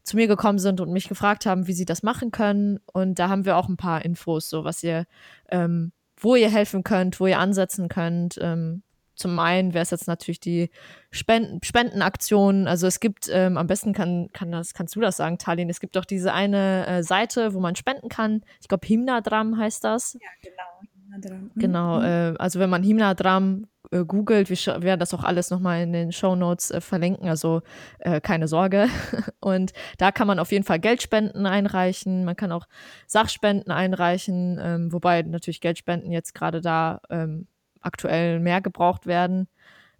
[0.02, 2.80] zu mir gekommen sind und mich gefragt haben, wie sie das machen können.
[2.92, 5.06] Und da haben wir auch ein paar Infos, so was ihr,
[5.50, 8.36] ähm, wo ihr helfen könnt, wo ihr ansetzen könnt.
[8.42, 8.82] Ähm,
[9.16, 10.70] zum einen wäre es jetzt natürlich die
[11.10, 12.68] Spenden, Spendenaktion.
[12.68, 15.80] Also es gibt, ähm, am besten kann, kann das, kannst du das sagen, Talin, es
[15.80, 18.42] gibt doch diese eine äh, Seite, wo man spenden kann.
[18.60, 20.14] Ich glaube, Himnadram heißt das.
[20.14, 20.90] Ja, genau.
[21.16, 21.50] Himnadram.
[21.56, 22.04] Genau, mhm.
[22.04, 26.12] äh, also wenn man Himnadram äh, googelt, wir werden das auch alles nochmal in den
[26.12, 27.62] Show Notes äh, verlinken, also
[28.00, 28.88] äh, keine Sorge.
[29.40, 32.66] Und da kann man auf jeden Fall Geldspenden einreichen, man kann auch
[33.06, 37.46] Sachspenden einreichen, ähm, wobei natürlich Geldspenden jetzt gerade da ähm,
[37.86, 39.48] aktuell mehr gebraucht werden.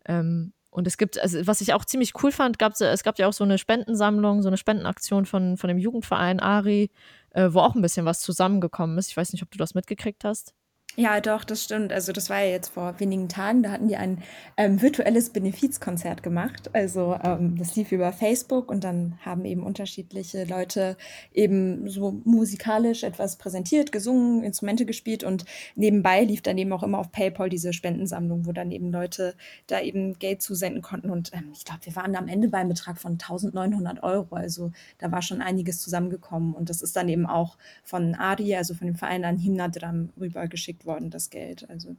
[0.06, 3.26] Ähm, und es gibt, also was ich auch ziemlich cool fand, gab es gab ja
[3.26, 6.90] auch so eine Spendensammlung, so eine Spendenaktion von, von dem Jugendverein Ari,
[7.30, 9.08] äh, wo auch ein bisschen was zusammengekommen ist.
[9.08, 10.54] Ich weiß nicht, ob du das mitgekriegt hast.
[10.98, 11.92] Ja, doch, das stimmt.
[11.92, 14.22] Also das war ja jetzt vor wenigen Tagen, da hatten die ein
[14.56, 16.70] ähm, virtuelles Benefizkonzert gemacht.
[16.72, 20.96] Also ähm, das lief über Facebook und dann haben eben unterschiedliche Leute
[21.34, 25.44] eben so musikalisch etwas präsentiert, gesungen, Instrumente gespielt und
[25.74, 29.34] nebenbei lief dann eben auch immer auf PayPal diese Spendensammlung, wo dann eben Leute
[29.66, 31.10] da eben Geld zusenden konnten.
[31.10, 34.34] Und ähm, ich glaube, wir waren am Ende beim Betrag von 1900 Euro.
[34.34, 38.72] Also da war schon einiges zusammengekommen und das ist dann eben auch von Adi, also
[38.72, 41.68] von dem Verein an Himnadram rübergeschickt worden, das Geld.
[41.68, 41.96] Also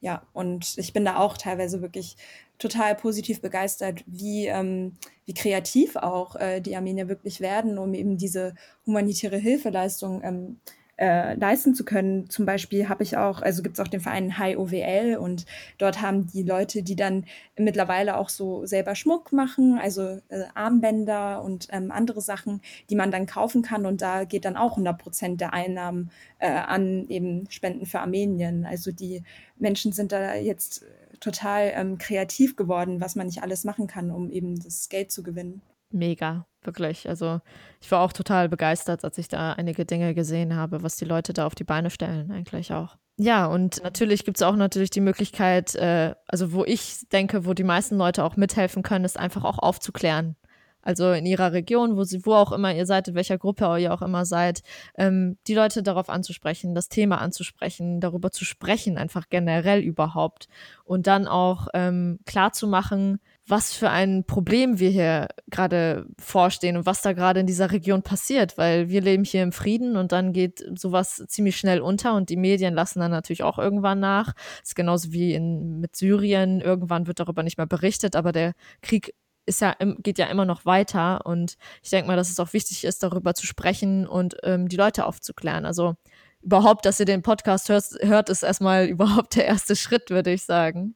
[0.00, 2.16] ja, und ich bin da auch teilweise wirklich
[2.58, 4.94] total positiv begeistert, wie, ähm,
[5.26, 8.54] wie kreativ auch äh, die Armenier wirklich werden, um eben diese
[8.86, 10.60] humanitäre Hilfeleistung ähm,
[11.00, 12.28] äh, leisten zu können.
[12.28, 15.46] Zum Beispiel habe ich auch, also gibt es auch den Verein High OWL und
[15.78, 17.24] dort haben die Leute, die dann
[17.56, 23.10] mittlerweile auch so selber Schmuck machen, also äh, Armbänder und ähm, andere Sachen, die man
[23.10, 27.50] dann kaufen kann und da geht dann auch 100 Prozent der Einnahmen äh, an eben
[27.50, 28.66] Spenden für Armenien.
[28.66, 29.22] Also die
[29.58, 30.84] Menschen sind da jetzt
[31.18, 35.22] total ähm, kreativ geworden, was man nicht alles machen kann, um eben das Geld zu
[35.22, 35.62] gewinnen.
[35.90, 37.08] Mega, wirklich.
[37.08, 37.40] Also
[37.80, 41.32] ich war auch total begeistert, als ich da einige Dinge gesehen habe, was die Leute
[41.32, 42.96] da auf die Beine stellen, eigentlich auch.
[43.16, 47.52] Ja, und natürlich gibt es auch natürlich die Möglichkeit, äh, also wo ich denke, wo
[47.52, 50.36] die meisten Leute auch mithelfen können, ist einfach auch aufzuklären.
[50.82, 53.92] Also in ihrer Region, wo sie, wo auch immer ihr seid, in welcher Gruppe ihr
[53.92, 54.62] auch immer seid,
[54.96, 60.48] ähm, die Leute darauf anzusprechen, das Thema anzusprechen, darüber zu sprechen, einfach generell überhaupt.
[60.84, 63.20] Und dann auch ähm, klar machen,
[63.50, 68.02] was für ein Problem wir hier gerade vorstehen und was da gerade in dieser Region
[68.02, 72.30] passiert, weil wir leben hier im Frieden und dann geht sowas ziemlich schnell unter und
[72.30, 74.32] die Medien lassen dann natürlich auch irgendwann nach.
[74.60, 76.60] Das ist genauso wie in, mit Syrien.
[76.60, 79.14] Irgendwann wird darüber nicht mehr berichtet, aber der Krieg
[79.46, 82.84] ist ja, geht ja immer noch weiter und ich denke mal, dass es auch wichtig
[82.84, 85.66] ist, darüber zu sprechen und ähm, die Leute aufzuklären.
[85.66, 85.96] Also
[86.42, 90.44] überhaupt, dass ihr den Podcast hört, hört ist erstmal überhaupt der erste Schritt, würde ich
[90.44, 90.94] sagen.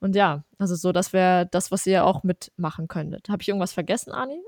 [0.00, 3.28] Und ja, also so, das wäre das, was ihr auch mitmachen könntet.
[3.28, 4.40] Habe ich irgendwas vergessen, Ani?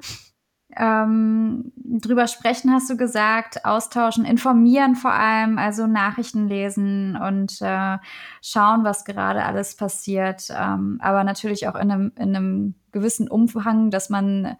[0.76, 7.96] Ähm, drüber sprechen hast du gesagt, austauschen, informieren vor allem, also Nachrichten lesen und äh,
[8.42, 10.48] schauen, was gerade alles passiert.
[10.50, 14.56] Ähm, aber natürlich auch in einem, in einem gewissen Umfang, dass man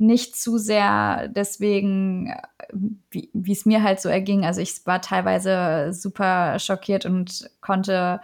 [0.00, 2.34] nicht zu sehr deswegen,
[2.72, 4.44] wie es mir halt so erging.
[4.44, 8.20] Also ich war teilweise super schockiert und konnte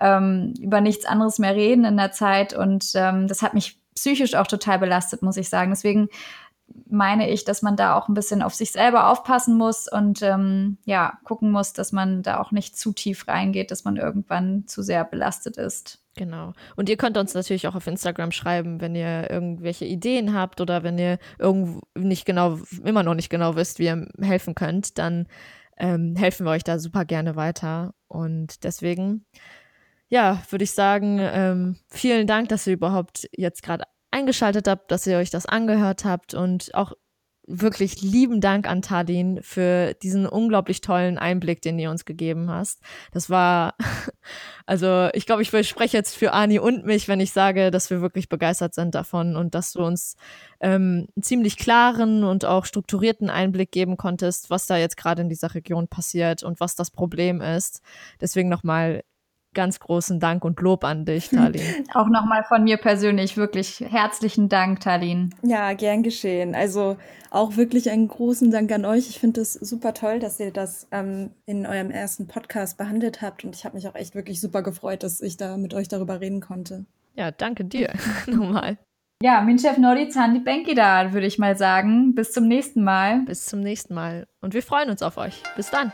[0.00, 2.54] ähm, über nichts anderes mehr reden in der Zeit.
[2.54, 5.70] Und ähm, das hat mich psychisch auch total belastet, muss ich sagen.
[5.70, 6.08] Deswegen
[6.88, 10.78] meine ich, dass man da auch ein bisschen auf sich selber aufpassen muss und ähm,
[10.84, 14.82] ja, gucken muss, dass man da auch nicht zu tief reingeht, dass man irgendwann zu
[14.82, 16.02] sehr belastet ist.
[16.16, 16.54] Genau.
[16.76, 20.82] Und ihr könnt uns natürlich auch auf Instagram schreiben, wenn ihr irgendwelche Ideen habt oder
[20.82, 25.26] wenn ihr irgendwo nicht genau, immer noch nicht genau wisst, wie ihr helfen könnt, dann
[25.76, 27.94] ähm, helfen wir euch da super gerne weiter.
[28.08, 29.26] Und deswegen,
[30.08, 33.84] ja, würde ich sagen, ähm, vielen Dank, dass ihr überhaupt jetzt gerade
[34.16, 36.92] eingeschaltet habt, dass ihr euch das angehört habt und auch
[37.48, 42.80] wirklich lieben Dank an Tadin für diesen unglaublich tollen Einblick, den ihr uns gegeben hast.
[43.12, 43.74] Das war,
[44.66, 48.00] also ich glaube, ich spreche jetzt für Ani und mich, wenn ich sage, dass wir
[48.00, 50.16] wirklich begeistert sind davon und dass du uns
[50.60, 55.28] ähm, einen ziemlich klaren und auch strukturierten Einblick geben konntest, was da jetzt gerade in
[55.28, 57.80] dieser Region passiert und was das Problem ist.
[58.20, 59.04] Deswegen nochmal
[59.56, 61.62] ganz großen Dank und Lob an dich, Talin.
[61.94, 65.34] Auch nochmal von mir persönlich wirklich herzlichen Dank, Talin.
[65.42, 66.54] Ja, gern geschehen.
[66.54, 66.96] Also
[67.30, 69.10] auch wirklich einen großen Dank an euch.
[69.10, 73.44] Ich finde es super toll, dass ihr das ähm, in eurem ersten Podcast behandelt habt
[73.44, 76.20] und ich habe mich auch echt wirklich super gefreut, dass ich da mit euch darüber
[76.20, 76.84] reden konnte.
[77.14, 77.92] Ja, danke dir
[78.26, 78.78] nochmal.
[79.22, 82.14] Ja, min Chef Nordi Zandi Benki da, würde ich mal sagen.
[82.14, 83.22] Bis zum nächsten Mal.
[83.22, 84.26] Bis zum nächsten Mal.
[84.42, 85.42] Und wir freuen uns auf euch.
[85.56, 85.92] Bis dann.